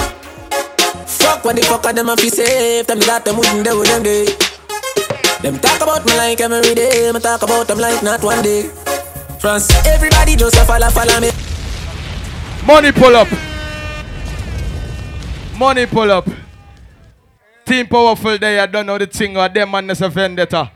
[1.07, 4.03] Fuck what the fuck are them a fi safe Them that them wouldn't do them
[4.03, 4.25] day.
[5.41, 7.11] Them talk about me like every day.
[7.11, 8.69] Me talk about them like not one day.
[9.39, 11.31] France Everybody just a follow follow me.
[12.65, 13.46] Money pull up.
[15.57, 16.29] Money pull up.
[17.65, 20.71] Team powerful there, you don't know the thing or them man is a vendetta.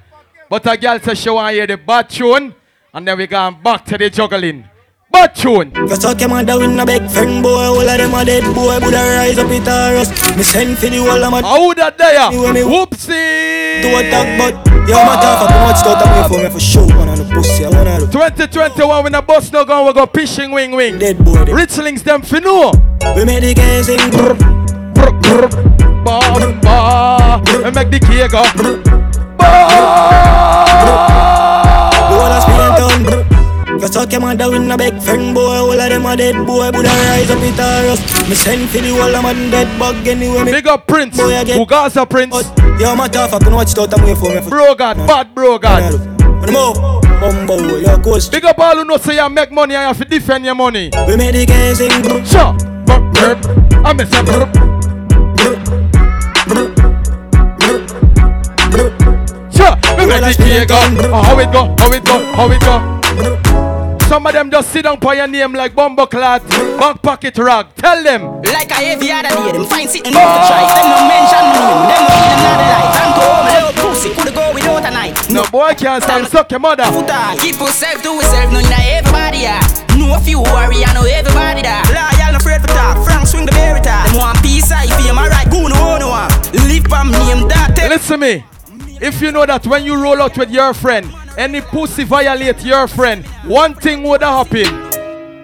[0.49, 2.55] But a girl says she want hear the bad tune,
[2.91, 4.65] and then we going back to the juggling.
[5.11, 5.71] Bad tune.
[5.75, 8.79] You suck your mother with a big friend boy All of them a dead boy
[8.79, 11.97] Buddha rise up it a rust Me send for the whole of my How that
[11.97, 12.31] there?
[12.63, 16.87] Whoopsie To attack but Yo my tough up out I'm here for me for show
[16.87, 20.51] Man on the pussy I wanna 2021 when the bus no gun, we go fishing
[20.51, 20.97] wing wing.
[20.97, 22.71] Dead boy Richlings them fi know.
[23.13, 24.60] We made the gang sing brr, brr, brr,
[26.03, 27.41] bar, bar.
[27.63, 28.43] We make the cake go.
[32.01, 33.77] The whole of Spain town brr.
[33.81, 36.69] You suck your mother with a big friend boy All of them a dead boy
[36.71, 40.07] Buddha rise up it a rust Me send for the whole of my dead bug
[40.07, 41.17] Anyway me Big up Prince.
[41.17, 42.35] Boy, I get- Ugasa Prince.
[42.79, 45.57] Yo my tough up and watch out I'm here for me Bro God, bad bro
[45.57, 45.93] God.
[47.21, 48.31] Bumbo, your ghost.
[48.31, 50.55] Big up all who know say you make money and you have to defend your
[50.55, 50.89] money.
[51.07, 52.25] We made the sing brr.
[52.25, 52.55] Sure.
[53.85, 54.80] I miss a.
[59.61, 59.77] Sure.
[59.93, 60.81] We make the cake go.
[61.13, 61.69] Oh, how it go?
[61.77, 62.17] How it go?
[62.33, 62.75] How it go?
[64.09, 67.75] Some of them just sit down for your name like Bumbo Clat, Back Pocket Rock.
[67.75, 68.41] Tell them.
[68.43, 70.67] Like I every other day, them find sitting off the try.
[70.67, 72.91] Them no mention me, them no feel another light.
[72.91, 75.15] I'm go home, little pussy, coulda go without a night.
[75.29, 76.83] No boy can't stand suck your mother.
[76.91, 79.63] Foot on, keep yourself to yourself, no you know everybody ah.
[79.95, 81.87] Know a few worry, I know everybody that.
[81.95, 82.99] Loyal, no afraid for talk.
[83.07, 84.11] Frank swing the berry top.
[84.11, 85.47] Them want peace, I feel my right.
[85.47, 86.27] Goon hold on.
[86.67, 87.79] Lift from him, that.
[87.87, 88.43] Listen to me.
[89.01, 92.87] If you know that when you roll out with your friend, any pussy violate your
[92.87, 94.67] friend, one thing would happen.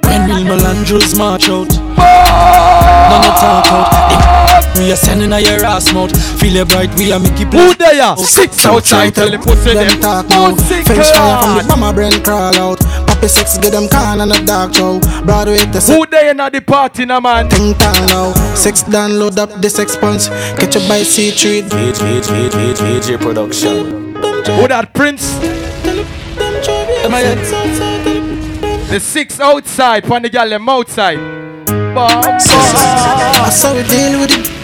[0.04, 4.47] When Real Melandros march out None of talk out
[4.78, 6.12] We are sending a your ass mouth.
[6.40, 8.16] Feel it bright, we are make it Who there?
[8.18, 12.56] Six outside, tell the pussy them talk now French fire from the mama brain crawl
[12.56, 12.80] out.
[13.08, 16.62] Poppy six, get them can and a dark show Broadway to Who there in the
[16.66, 17.50] party now man?
[17.50, 18.34] Think time now.
[18.54, 20.28] Six download up this expanse
[20.60, 24.14] Catch up by C3 DJ production.
[24.16, 25.34] Who that Prince?
[28.90, 31.18] The six outside, pon the girl them outside.
[31.68, 34.57] Bam, I saw we deal with it.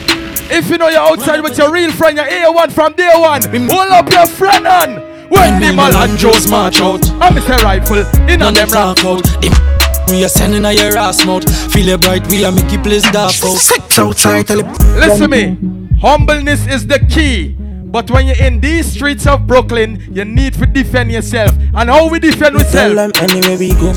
[0.49, 3.91] If you know you're outside with your real friend, your A1 from day one, hold
[3.91, 4.95] up your friend on.
[5.29, 7.57] When the Melandros march out, I'm Mr.
[7.63, 9.25] Rifle, in on them rock out.
[10.09, 13.03] We are sending a your ass mouth Feel it bright, we are make it place
[13.03, 14.65] dark out Six outside, tell it
[14.99, 15.57] Listen me,
[16.01, 17.55] humbleness is the key.
[17.57, 21.51] But when you're in these streets of Brooklyn, you need to defend yourself.
[21.73, 22.95] And how we defend Tell ourselves?
[22.95, 23.93] them anywhere we go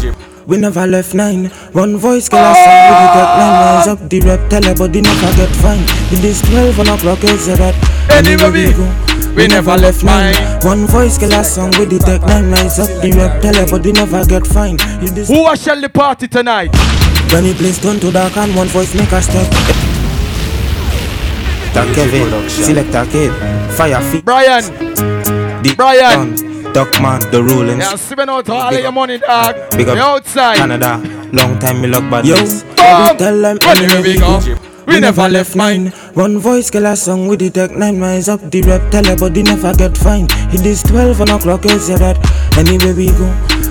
[0.46, 1.46] we never left nine.
[1.72, 4.50] One voice kill us and we get nine lines up the rep.
[4.50, 5.84] Tell everybody never get fine.
[6.12, 7.74] It is twelve on o'clock is that.
[8.10, 8.86] Anywhere we go.
[9.34, 10.34] We never left nine.
[10.62, 13.42] One voice kill us song with the tech nine lines up the rep.
[13.42, 14.78] Tell everybody never get fine.
[14.78, 16.70] Who will shell the party tonight?
[17.32, 19.50] when it plays turn to dark and one voice make a step.
[21.74, 23.32] That Kevin, Selector Kid,
[23.76, 24.62] Fire Feet, Brian,
[25.62, 26.34] the Brian,
[26.76, 27.78] Duckman, the Rollins.
[27.78, 29.70] Yeah, spend out all of your money, dog.
[29.70, 30.58] Big up outside.
[30.58, 30.98] Canada,
[31.32, 32.26] long time me look bad.
[32.26, 32.36] Yo,
[33.16, 34.40] tell them Anywhere we go,
[34.86, 35.88] We never left mine.
[36.14, 38.90] One voice kill a song with the tech nine miles up the rep.
[38.90, 40.26] Tell everybody never get fine.
[40.54, 42.16] It is twelve on o'clock is yeah, that.
[42.56, 43.28] Anywhere we go,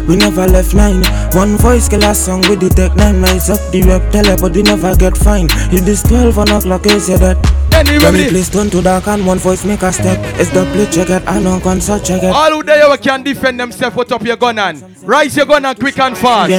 [0.08, 1.04] we never left nine.
[1.34, 4.12] One voice kill a song with the tech nine miles up the rep.
[4.12, 5.48] Tell everybody never get fine.
[5.72, 7.38] It is twelve on o'clock is yeah, that.
[7.74, 10.20] Anywhere When place turn to dark and one voice make a step.
[10.40, 12.30] It's the play check it and on concert check it.
[12.34, 15.66] All who there you can defend themselves, put up your gun and rise your gun
[15.66, 16.52] and quick and fast.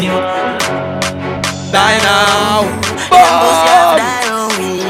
[1.72, 2.64] Die now.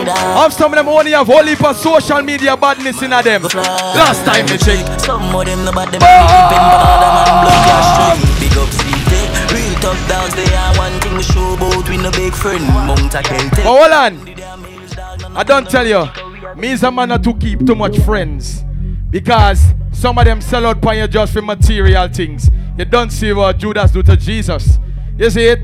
[0.06, 3.42] Have some of them only have whole heap of social media badness in them.
[3.42, 5.00] Last time me check.
[5.00, 6.26] Some of them no bad them oh!
[6.30, 8.18] keeping but other man blood clash strong.
[8.38, 9.12] Big up CJ,
[9.52, 12.64] real tough dogs they are one thing we show about we no big friend.
[12.86, 13.50] Mount a Celtic.
[13.50, 15.36] But hold on.
[15.36, 16.06] I don't tell you.
[16.54, 18.64] Me is a man not to keep too much friends.
[19.10, 22.48] Because some of them sell out on you just for material things.
[22.78, 24.78] You don't see what Judas do to Jesus.
[25.18, 25.60] You see it?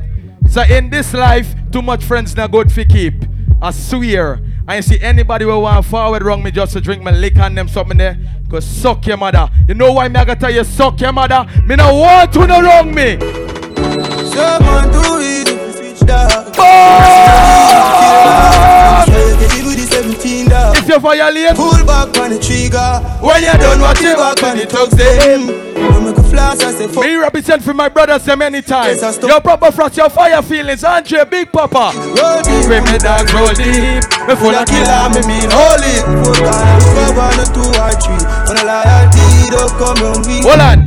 [0.49, 3.14] So in this life, too much friends not good for keep.
[3.63, 4.41] I swear.
[4.67, 7.57] I ain't see anybody who want forward wrong me just to drink my liquor and
[7.57, 8.19] them something there.
[8.51, 9.49] Cause suck your mother.
[9.69, 11.47] You know why me I gotta tell you suck your mother?
[11.65, 13.21] Me no want to no wrong me.
[14.31, 16.49] Someone do it if you switch that.
[16.49, 18.01] If
[20.93, 23.01] you violate, pull back on the trigger.
[23.24, 25.47] When you done what you back on the thugs them.
[25.49, 27.05] When make a flash, I say fuck.
[27.05, 29.01] Me represent for my brothers so many times.
[29.22, 31.93] Your proper frost, your fire feelings, Andre Big Papa.
[31.97, 36.05] Roll deep, When me dog roll deep, me full of killer, me mean hold it.
[36.05, 38.22] Four times, five on a two or three.
[38.49, 40.43] When a loyalty don't come on me.
[40.43, 40.78] Hold on.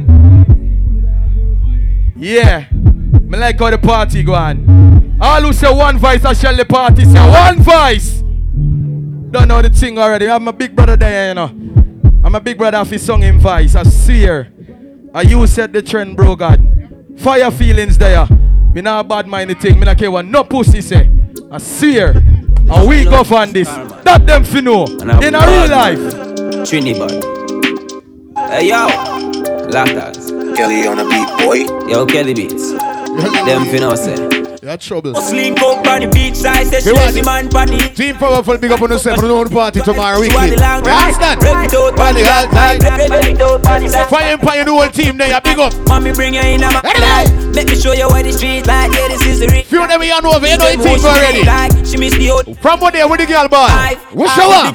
[2.18, 5.18] Yeah, me like how the party go on.
[5.20, 8.22] All who say one voice, I shall the party say one voice.
[9.36, 10.30] Don't know the thing already.
[10.30, 11.52] I'm a big brother there, you know.
[12.24, 13.76] I'm a big brother of his song in voice.
[13.76, 14.50] I swear.
[15.14, 16.58] I you set the trend, bro, God.
[17.18, 18.26] Fire feelings there.
[18.74, 19.78] Me not bad mind the thing.
[19.78, 21.12] Me not care what no pussy say.
[21.52, 22.12] I swear.
[22.12, 23.68] And we go on this.
[24.06, 24.86] That them fi know.
[24.86, 26.00] In a real life.
[26.66, 27.12] Trinidad.
[28.48, 28.88] Hey yo,
[29.68, 30.56] Latas.
[30.56, 31.90] Kelly on the beat, boy.
[31.92, 32.72] Yo, Kelly beats.
[32.72, 34.35] Them finna say.
[34.66, 35.12] You're trouble.
[35.30, 37.78] Link up on the beach side, say she Me man party.
[37.94, 39.22] Team Powerful, big up on yourself.
[39.22, 40.54] We don't party tomorrow weekend.
[40.54, 41.38] the You understand?
[41.38, 42.80] it out, Party all time.
[42.82, 44.10] break it out, party side.
[44.10, 45.40] Fire Empire, the whole team there.
[45.42, 45.72] Big up.
[45.88, 47.30] Mommy bring you in a my life.
[47.54, 48.90] Let me show you what the street like.
[48.90, 49.62] Yeah, this is the real.
[49.62, 51.86] Few them you know over, you know the team already.
[51.86, 52.58] she miss the old.
[52.58, 53.70] From what there with the girl boy?
[54.18, 54.74] What's show up?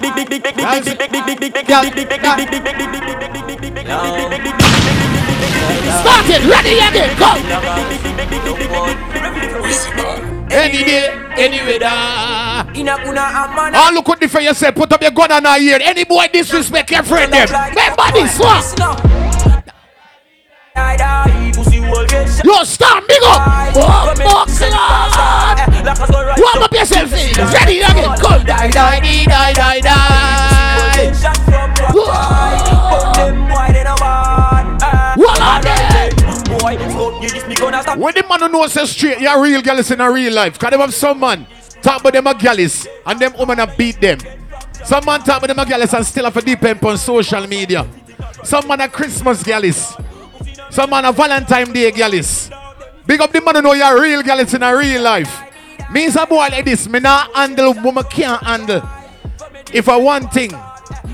[6.01, 7.31] Start it, ready again, go.
[10.53, 11.87] Any day, any weather.
[13.77, 15.79] All look at the for yourself, put up your gun on our ear.
[15.83, 17.49] Any boy disrespect your friend them.
[17.49, 18.63] Remember this one.
[22.45, 23.73] Yo, stop, big up.
[23.77, 24.71] Oh, boxer.
[26.41, 27.35] Warm up yourself, in.
[27.53, 28.19] ready again.
[28.21, 31.41] Go, die, die, die, die, die, die.
[37.97, 40.59] When the man who knows say straight, you're real girl in a real life.
[40.59, 41.47] Cause them have some man
[41.83, 44.19] talk about them a gallis and them woman a beat them.
[44.85, 47.87] Some man talk with them a gallus and still have a depend on social media.
[48.45, 49.95] Some man a Christmas gallus.
[50.71, 52.51] Some man a Valentine Day gallus.
[53.07, 55.43] Big up the man who know you're real gallus in a real life.
[55.91, 56.89] Me is a boy like this.
[56.89, 58.83] Me not handle woman can't handle.
[59.73, 60.53] If I want thing,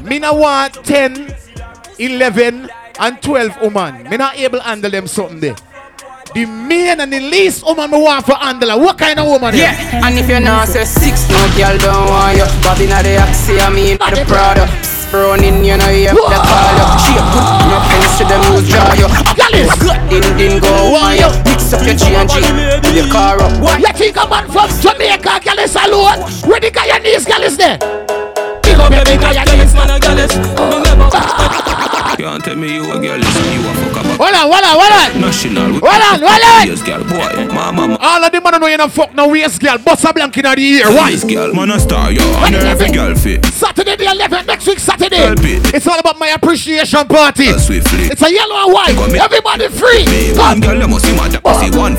[0.02, 1.34] me not want 10,
[1.98, 4.08] 11, and 12 woman.
[4.08, 5.56] Me not able handle them something there.
[6.34, 8.78] The main and the least woman me want for handle.
[8.80, 9.54] What kind of woman?
[9.54, 12.46] Yeah, and if you're not say six, no girl don't want you.
[12.62, 14.68] But in the Axie, I mean the Prada.
[15.16, 16.86] Running, you know, you have to call you.
[17.00, 19.08] She a good, no fence to them who's draw you.
[19.80, 21.30] Good, din din go on you.
[21.46, 22.42] Mix up your G and G,
[22.84, 23.48] with your car up.
[23.62, 23.80] What?
[23.80, 26.20] You think a man from Jamaica, girl is alone?
[26.44, 27.78] Where the Guyanese girl is there?
[28.60, 30.20] Big up every Guyanese man, a girl.
[32.18, 33.95] Can't tell me you a girl, listen, you a fuck up.
[34.16, 35.20] Hold on, hold on, hold on.
[35.20, 35.70] National.
[35.80, 36.64] Hold on, hold on.
[36.66, 37.52] Yes, girl, boy.
[37.52, 39.78] Mama, All of them man know you not fuck no waist girl.
[39.78, 40.88] Bust a blank in the ear.
[40.88, 41.16] Why?
[41.28, 42.22] Girl, man a star, yo.
[42.44, 43.44] And every girl fit.
[43.46, 45.16] Saturday the 11th, next week Saturday.
[45.16, 45.74] Help it.
[45.74, 47.48] It's all about my appreciation party.
[47.48, 48.06] Uh, swiftly.
[48.08, 48.94] It's a yellow and white.
[48.94, 49.14] Come.
[49.14, 50.04] Everybody free.
[50.06, 51.96] Me, one girl, you must see my see 150.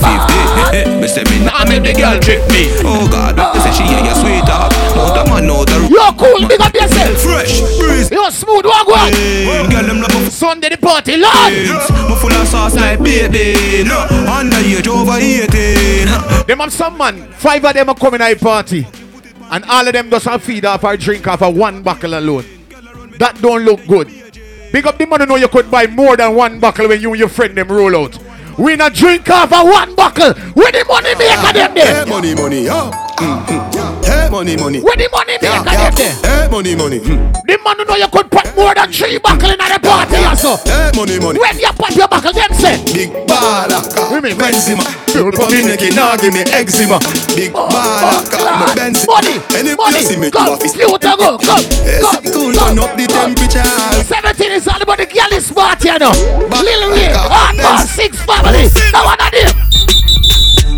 [1.01, 2.69] Me say me nah make the girl trick me.
[2.85, 4.71] Oh God, they say she hear your sweet talk.
[4.73, 7.21] No, the man know the You're cool, big up yourself.
[7.21, 8.11] fresh breeze.
[8.11, 9.13] You're smooth, walk one.
[9.13, 11.53] Hey, girl, them love a Sunday the party, Lord.
[11.53, 13.83] Me full of sauce like baby.
[13.87, 16.07] No, underage over 18.
[16.47, 18.87] Them have some man, five of them are coming at a party.
[19.49, 22.45] And all of them just have feed off or drink off of one buckle alone.
[23.19, 24.07] That don't look good.
[24.71, 27.09] Big up the man who know you could buy more than one buckle when you
[27.11, 28.19] and your friend them roll out.
[28.59, 30.33] We not drink off of one buckle.
[30.53, 32.03] Where the money maker them there?
[32.03, 32.91] Hey, money, money, yo.
[34.07, 34.79] Hey, money, money.
[34.79, 36.15] Where the money maker them there?
[36.23, 36.99] Hey, money, money.
[36.99, 37.43] Mm.
[37.43, 40.55] The man who know you could put more than three buckle in the party also.
[40.63, 41.39] Hey, money, money.
[41.39, 42.79] When you put your buckle, them say.
[42.95, 43.83] Big baller,
[44.23, 44.83] We Benzema.
[45.11, 46.99] People put me neck in, now give me eczema.
[47.35, 48.23] Big baller,
[48.59, 49.03] my Benz.
[49.07, 52.59] Money, Any money, place me go, to you to go, go, Yes, go, cool, go,
[52.59, 53.63] turn up the temperature.
[54.07, 56.11] 17 is all about the girl is smart, you know.
[56.63, 57.91] Lil Ray, Back, Hardball, Benz.
[57.91, 58.67] six family.
[58.91, 59.53] Now one of them.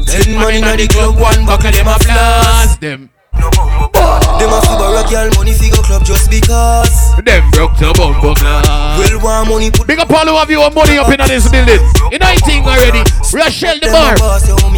[0.09, 2.77] Ten man inna the club, one buckle them a flash.
[2.77, 3.09] Them.
[3.39, 7.15] Them a figure a girl money figure club just because.
[7.23, 8.67] Them broke the bumbo class.
[8.99, 9.87] Well, want money put.
[9.87, 11.79] Big up all of you your money up in this building.
[12.11, 13.03] You know you think already.
[13.31, 14.15] Rachel the bar.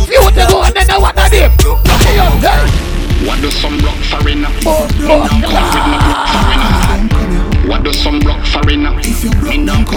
[0.06, 1.52] Few to go and then the one of them.
[2.02, 2.66] Hey, yo, hey.
[3.26, 4.50] What does some rock foreigner?
[4.64, 5.78] Bumbo class.
[7.68, 8.92] What does some rock foreigner?
[8.98, 9.14] Me.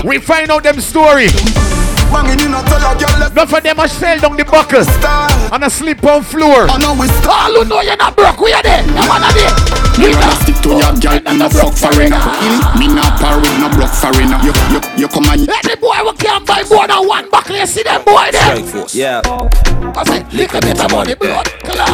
[0.04, 1.28] We find out them story.
[2.14, 4.84] Banging in a tell a girl left Enough of them a sell down the buckle
[4.86, 5.50] style.
[5.52, 6.70] and a sleep on floor.
[6.70, 8.86] I know we All who know you're not broke, we are there.
[8.86, 9.50] You one of them.
[9.98, 12.18] Me rather stick to your girl and no fuck foreigner.
[12.78, 14.38] Me not parry, no block foreigner.
[14.46, 17.66] You, you, you come and Any boy who can buy more than one buckle, you
[17.66, 18.42] see them boy there.
[18.62, 19.22] Strike force, yeah.
[19.26, 21.90] I say, lick a bit of money, blood clot.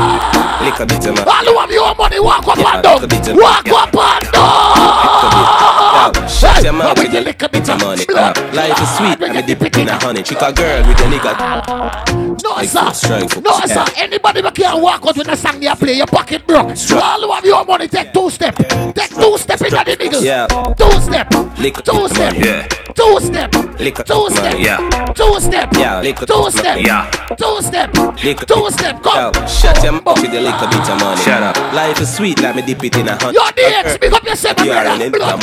[0.65, 1.29] Lick a bit of man.
[1.29, 3.01] All who have your money, walk up and down.
[3.01, 5.90] lick a bit of- Walk up and down.
[6.01, 8.05] Shut your mouth Hey, with the lick a bit the of money.
[8.07, 8.39] blood.
[8.39, 10.23] Uh, Life is sweet, I'm a dip it in a honey.
[10.23, 12.41] Chick a girl with a nigga.
[12.43, 13.21] No, sir.
[13.43, 13.85] No, sir.
[13.97, 16.71] Anybody who can walk out with a song you play, your pocket broke.
[16.93, 18.57] All who have your money, take two step.
[18.95, 20.23] Take two step in the niggas.
[20.25, 20.47] Yeah.
[20.75, 21.29] Two step.
[21.59, 22.33] Lick a Two of step.
[22.35, 22.67] yeah.
[22.95, 23.55] Two step.
[23.79, 24.59] Lick a two step.
[24.59, 25.13] yeah.
[25.13, 25.69] Two step.
[25.75, 26.79] Yeah, lick a two step.
[26.81, 27.11] yeah.
[27.37, 27.95] Two step.
[28.25, 29.03] Lick a two step.
[29.03, 29.33] Come.
[29.47, 31.21] Shut your mouth with the lick a bit of money.
[31.23, 31.57] Shut up.
[31.75, 33.35] Life is sweet, let me dip it in a honey.
[33.35, 35.41] Your DX, big up yourself, You are an Blood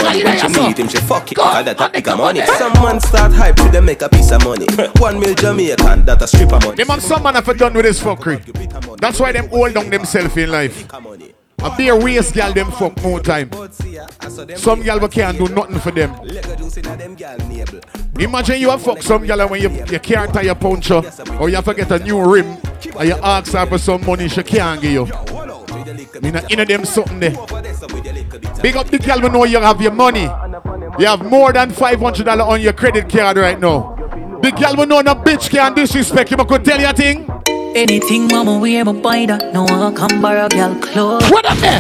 [0.58, 0.64] empty money.
[0.64, 1.36] clot, When you you meet him, she fuck it.
[1.36, 2.40] Go, Cause that a and big money.
[2.40, 2.58] money.
[2.58, 4.66] Some man start hype to them make a piece of money.
[5.00, 6.76] One mil Jamaican, that a strip of money.
[6.76, 8.98] Them and some man have done with this fuckery.
[9.00, 10.86] That's why them hold down themselves in life.
[11.60, 13.50] A bare waist girl them fuck more time.
[14.56, 16.14] Some girl we can't do nothing for them.
[18.20, 21.04] Imagine you have fuck some girl and when you, you can't tie your poncho
[21.40, 22.58] or you have to get a new rim
[22.96, 25.06] or you ask her for some money she can't give you.
[26.22, 27.32] Me not in them something there.
[28.62, 30.28] Big up the girl we know you have your money.
[31.00, 33.94] You have more than $500 on your credit card right now.
[34.42, 37.30] The girl will know no bitch can disrespect you, but could tell you a thing.
[37.76, 39.54] Anything mama wear my buy that.
[39.54, 41.30] No one come borrow girl clothes.
[41.30, 41.80] What up there?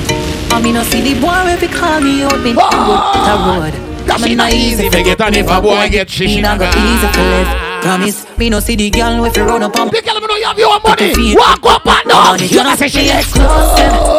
[0.51, 2.61] I mean I see the boy if he call me out Me oh.
[2.61, 4.07] Ah, good the road.
[4.07, 6.59] Cause she not easy to get on if a boy get she, Me she not
[6.59, 7.47] go easy for live.
[7.49, 7.79] Ah.
[7.81, 10.35] Promise me no see the girl if you run up on The girl me know
[10.35, 11.35] you have your money.
[11.35, 12.39] Walk up and down.
[12.47, 14.17] You not say she exclusive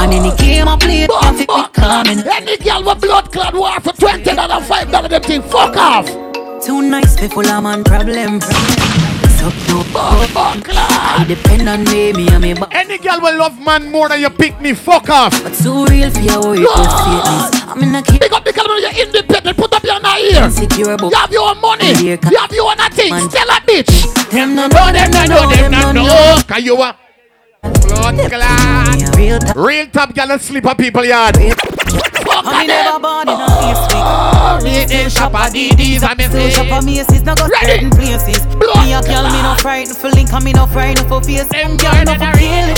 [0.00, 2.18] And in the game I play it I think me coming.
[2.26, 5.42] Any girl with blood clot war for twenty dollar, five dollar, them thing.
[5.42, 6.06] Fuck off.
[6.64, 8.40] Too nice full of man problem.
[9.40, 13.90] So no I depend on me, me and me but Any girl will love man
[13.90, 15.42] more than you pick me, fuck off.
[15.42, 19.06] But too real for your fakeness I'm in a kid Pick up the when you're
[19.06, 20.44] independent, put up your ear.
[20.44, 23.32] Insecure You have your own money, you have your own things.
[23.32, 24.30] Tell a bitch.
[24.30, 26.42] Them no No, them no know, them no know.
[26.46, 27.09] Cause you a
[28.00, 29.16] blood clot.
[29.16, 31.36] Real top Real top girl and sleep on people yard.
[31.36, 34.64] I me never born in a place week.
[34.64, 37.66] Me in shop a DDs and me Still shop a Macy's, now go Ready.
[37.66, 38.46] certain places.
[38.56, 41.48] Me a girl, me no frightened for link, and me no frightened for face.
[41.48, 42.70] Them girl no for real.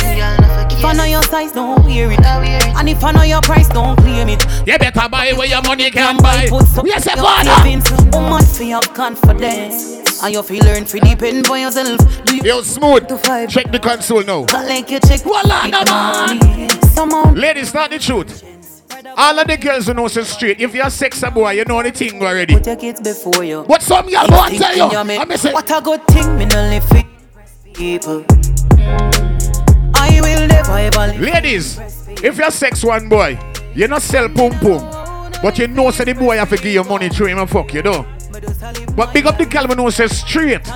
[0.73, 2.20] If I know your size, don't wear it.
[2.25, 4.45] And if I know your price, don't claim it.
[4.66, 6.49] You better buy where your money can buy.
[6.85, 7.51] Yes, father.
[7.62, 7.91] savings.
[8.12, 10.01] Woman for your confidence.
[10.23, 12.25] And you feel learn to depend on yourself.
[12.25, 13.09] Do you Yo, smooth.
[13.51, 14.41] Check the console now.
[14.53, 16.81] like you check Voila, the man.
[16.93, 18.45] Someone Ladies, not the truth.
[19.16, 20.61] All of the girls who know so straight.
[20.61, 22.55] If you're a sexy boy, you know the thing already.
[22.55, 23.64] put your kids before you.
[23.66, 24.85] But some girl Think won't tell you.
[24.85, 27.03] in your I mind, me What a good thing, me no live for
[27.75, 28.25] people.
[29.95, 31.18] I will never ever.
[31.18, 31.79] Ladies,
[32.23, 33.39] if you're a sex one boy,
[33.75, 35.33] you not sell pum pum.
[35.43, 37.75] But you know say the boy have to give you money through him and fuck
[37.75, 38.07] you though.
[38.97, 40.66] But big up the girl who know say straight.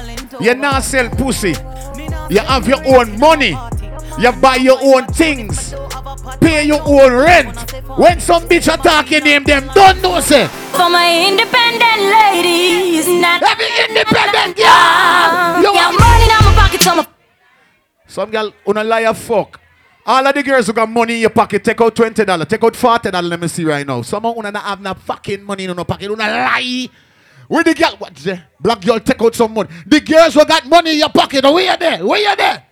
[0.40, 1.54] You not sell pussy.
[2.30, 3.56] You have your own money.
[4.18, 5.74] You buy your own things.
[6.40, 7.56] Pay your own rent.
[7.98, 10.46] When some bitch attack your name, them don't know say.
[10.72, 15.62] For my independent ladies, not every independent girl.
[15.62, 17.06] You got money in my pocket, so my
[18.06, 19.60] Some girl on a liar fuck.
[20.04, 22.62] All of the girls who got money in your pocket, take out twenty dollars, take
[22.62, 23.28] out forty dollars.
[23.30, 24.02] Let me see right now.
[24.02, 26.10] Some of not have no fucking money in no pocket.
[26.10, 26.88] Una lie.
[27.48, 27.94] Where the girl?
[27.98, 29.68] What's the black girl take out some money?
[29.86, 32.04] The girls who got money in your pocket, oh, where you there?
[32.04, 32.62] Where you there?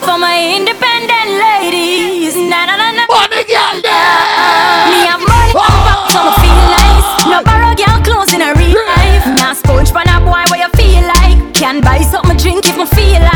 [0.00, 3.04] for my independent ladies, na na na na.
[3.06, 4.88] Oh, money girl there.
[4.90, 5.84] Me have money my oh.
[5.86, 7.08] pocket, so I feel nice.
[7.28, 9.24] No borrow girl clothes in a real life.
[9.36, 11.38] Now sponge pan a boy where you feel like.
[11.54, 13.29] Can buy something drink if I feel like.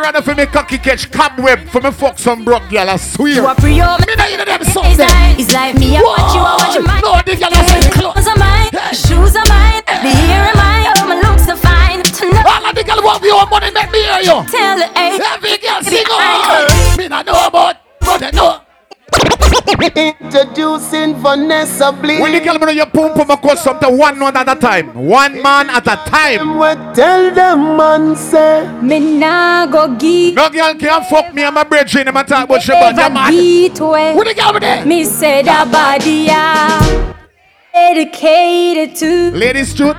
[0.00, 2.88] Rather for me cocky catch cobweb for me fuck some broke girl.
[2.88, 3.32] I swear.
[3.34, 5.06] You a pre Me know you know them something.
[5.38, 7.02] it's like me, I watch you, I watch mind.
[7.04, 8.26] No, the girl I say clothes.
[8.28, 12.02] Are mine, shoes are mine, the hair are mine, my looks are fine.
[12.02, 14.38] Tonight, All of the girl want your money, make me hear you.
[14.50, 16.96] tell her, hey, Every girl sing on.
[16.98, 18.59] Me not know about, but they know.
[19.96, 22.20] Introducing Vanessa Blee.
[22.20, 24.94] When the girl know your pum pum across something one man at a time.
[24.94, 26.58] One man at a time.
[26.58, 31.54] We Tell them man say Me nah go give No girl can fuck me and
[31.54, 33.00] my brethren and my talk about your body.
[33.00, 33.30] Ever man.
[33.30, 34.12] beat way.
[34.14, 34.86] Who the girl with that?
[34.86, 37.10] Me say that body yeah
[37.94, 39.96] dedicated to Ladies, shoot.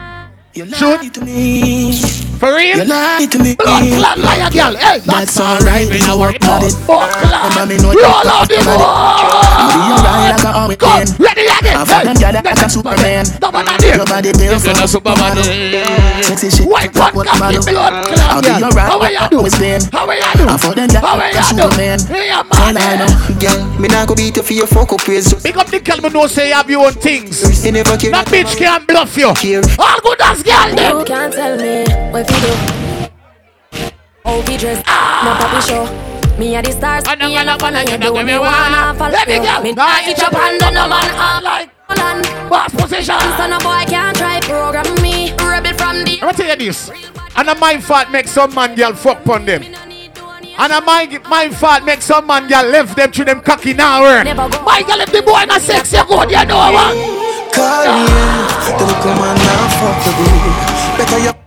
[0.54, 1.14] Shoot.
[1.14, 2.31] to me.
[2.42, 2.82] For real?
[2.82, 3.54] You lie to me.
[3.54, 4.74] Blood clot liar girl.
[4.74, 6.74] Hey, That's alright when I work on it.
[6.90, 8.90] Remember me know Roll out the got it.
[9.62, 11.06] I'll be alright like a army man.
[11.22, 11.78] Ready again.
[11.78, 13.30] I'm fucking girl like a Superman.
[13.30, 15.38] Your body built for a Superman.
[15.38, 16.22] Eh.
[16.26, 16.66] Sexy shit.
[16.66, 17.62] White one what cocky man.
[17.62, 19.46] blood I'll clot be alright How are you like do?
[19.46, 19.82] a Spain.
[19.94, 20.50] How are you do?
[20.50, 21.44] I'm for them girl How are like a?
[21.46, 22.00] Superman.
[22.10, 22.82] Yeah, Tell man.
[22.82, 23.38] I know.
[23.38, 25.30] Girl, me not go beat you for your fuck up ways.
[25.46, 27.38] Big up the girl who know say you have your own things.
[27.62, 28.10] You never care.
[28.10, 29.30] That bitch can't bluff you.
[29.30, 31.86] All good as girl You can't tell me
[32.32, 32.52] you do
[34.24, 35.84] Oh, be dressed, no puppy show
[36.40, 38.96] Me are the stars, know me are the fun and you do me me wanna
[38.98, 39.62] follow Let me go.
[39.62, 41.70] Me Nah, itch up under no man like
[42.50, 43.20] Boss position.
[43.38, 46.90] So no boy can't try program me Rebel from the I'm gonna tell you this.
[47.36, 49.64] And a my fault make some man girl fuck on them.
[49.64, 54.02] And a my, my fault make some man girl left them to them cocky now
[54.02, 54.26] work.
[54.66, 56.94] My girl if the boy not sexy good, you know what?
[57.54, 58.78] Call me, yeah.
[58.80, 60.98] Don't come on now, fuck the boo.
[60.98, 61.41] Better you.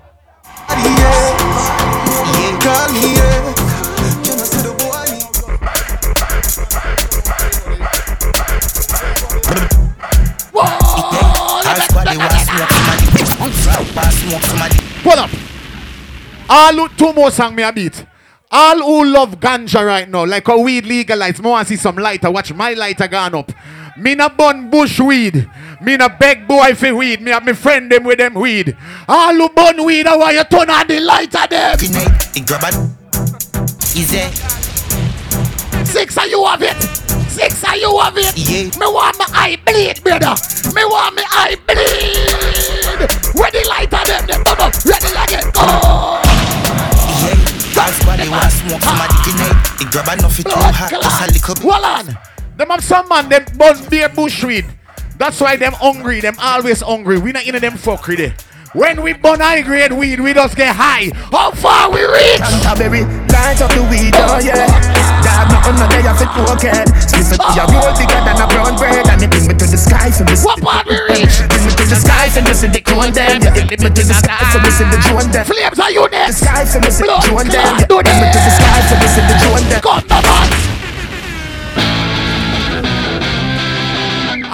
[15.03, 15.31] Pull up.
[16.49, 18.07] All who, two more song me a beat.
[18.51, 22.31] All who love ganja right now, like a weed legalized, more want see some lighter.
[22.31, 23.53] Watch my lighter gone up.
[23.99, 25.49] Me na bun bush weed.
[25.85, 27.21] Me na beg boy for weed.
[27.21, 28.75] Me have me friend them with them weed.
[29.07, 31.77] All who bun weed, I want you turn on the light lighter them.
[31.81, 32.75] It grab it.
[33.95, 34.25] Easy.
[35.85, 36.81] Six of you have it.
[37.29, 38.33] Six of you have it.
[38.33, 38.65] Yeah.
[38.81, 40.35] Me want my eye bleed, brother.
[40.75, 43.05] Me want me eye bleed.
[43.37, 44.73] Where the lighter them, them bubble.
[44.89, 45.53] Ready again.
[45.57, 46.21] Oh.
[47.75, 48.89] That's why they want smoke ah.
[48.89, 49.83] somebody tonight.
[49.83, 50.91] It grab enough it too hot.
[50.91, 51.63] Just a little bit.
[51.63, 52.19] Hold on.
[52.57, 54.65] Them have some man, them bun beer bushweed.
[55.25, 56.21] That's why them hungry.
[56.21, 57.17] Them always hungry.
[57.17, 58.37] We not in them fuckery there.
[58.77, 61.09] When we burn high grade weed, we just get high.
[61.33, 62.45] How far we reach?
[62.45, 64.69] Canterbury, light up the weed, oh yeah.
[65.25, 66.77] Dog, nothing no day of it broken.
[67.09, 69.01] Sniff it, you roll bigger than a brown bread.
[69.09, 70.37] And it bring me to the sky for me.
[70.45, 71.41] What part we reach?
[71.49, 73.41] Bring me to the sky for me, see the cone them.
[73.41, 75.45] Yeah, bring me to the sky for me, see the drone them.
[75.49, 77.65] Flames are you The sky for me, see the drone them.
[77.65, 79.81] clot, Yeah, do Bring me to the sky for me, see the drone them.
[79.89, 80.74] On, man.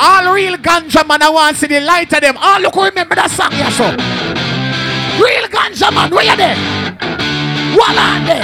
[0.03, 2.39] All real ganja man, I want to see the light of them.
[2.39, 3.93] All look who remember that song, yeah, so.
[5.21, 6.57] Real ganja man, where you there?
[7.77, 8.41] What on there?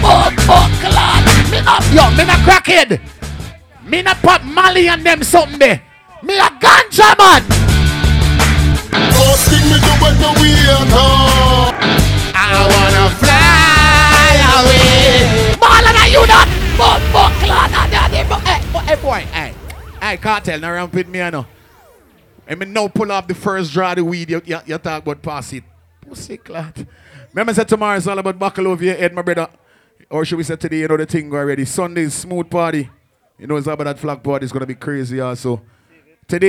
[0.00, 1.28] Boom, boom, clad.
[1.52, 3.04] Me not, yo, me not crackhead.
[3.84, 5.82] Me not pop Molly and them something there.
[6.22, 7.44] Me a ganja man.
[8.96, 9.36] Oh,
[9.68, 11.76] me to when the wheel come.
[12.32, 15.28] I wanna fly away.
[15.60, 16.48] Marlon, are you not?
[16.80, 17.76] Boom, boom, clad.
[18.08, 18.61] Hey, boy, hey,
[18.96, 19.54] boy, hey.
[20.00, 21.46] Hey, cartel, now ramp with me, I know.
[22.48, 24.30] I mean, now pull up the first draw the weed.
[24.30, 25.64] You, you, you talk about pass it.
[26.00, 26.84] Pussy clot.
[27.32, 29.48] Remember, said tomorrow it's all about buckle over your head, my brother.
[30.10, 31.64] Or should we say today, you know the thing already.
[31.64, 32.90] Sunday's smooth party.
[33.38, 34.44] You know, it's all about that flag party.
[34.44, 35.62] It's going to be crazy also.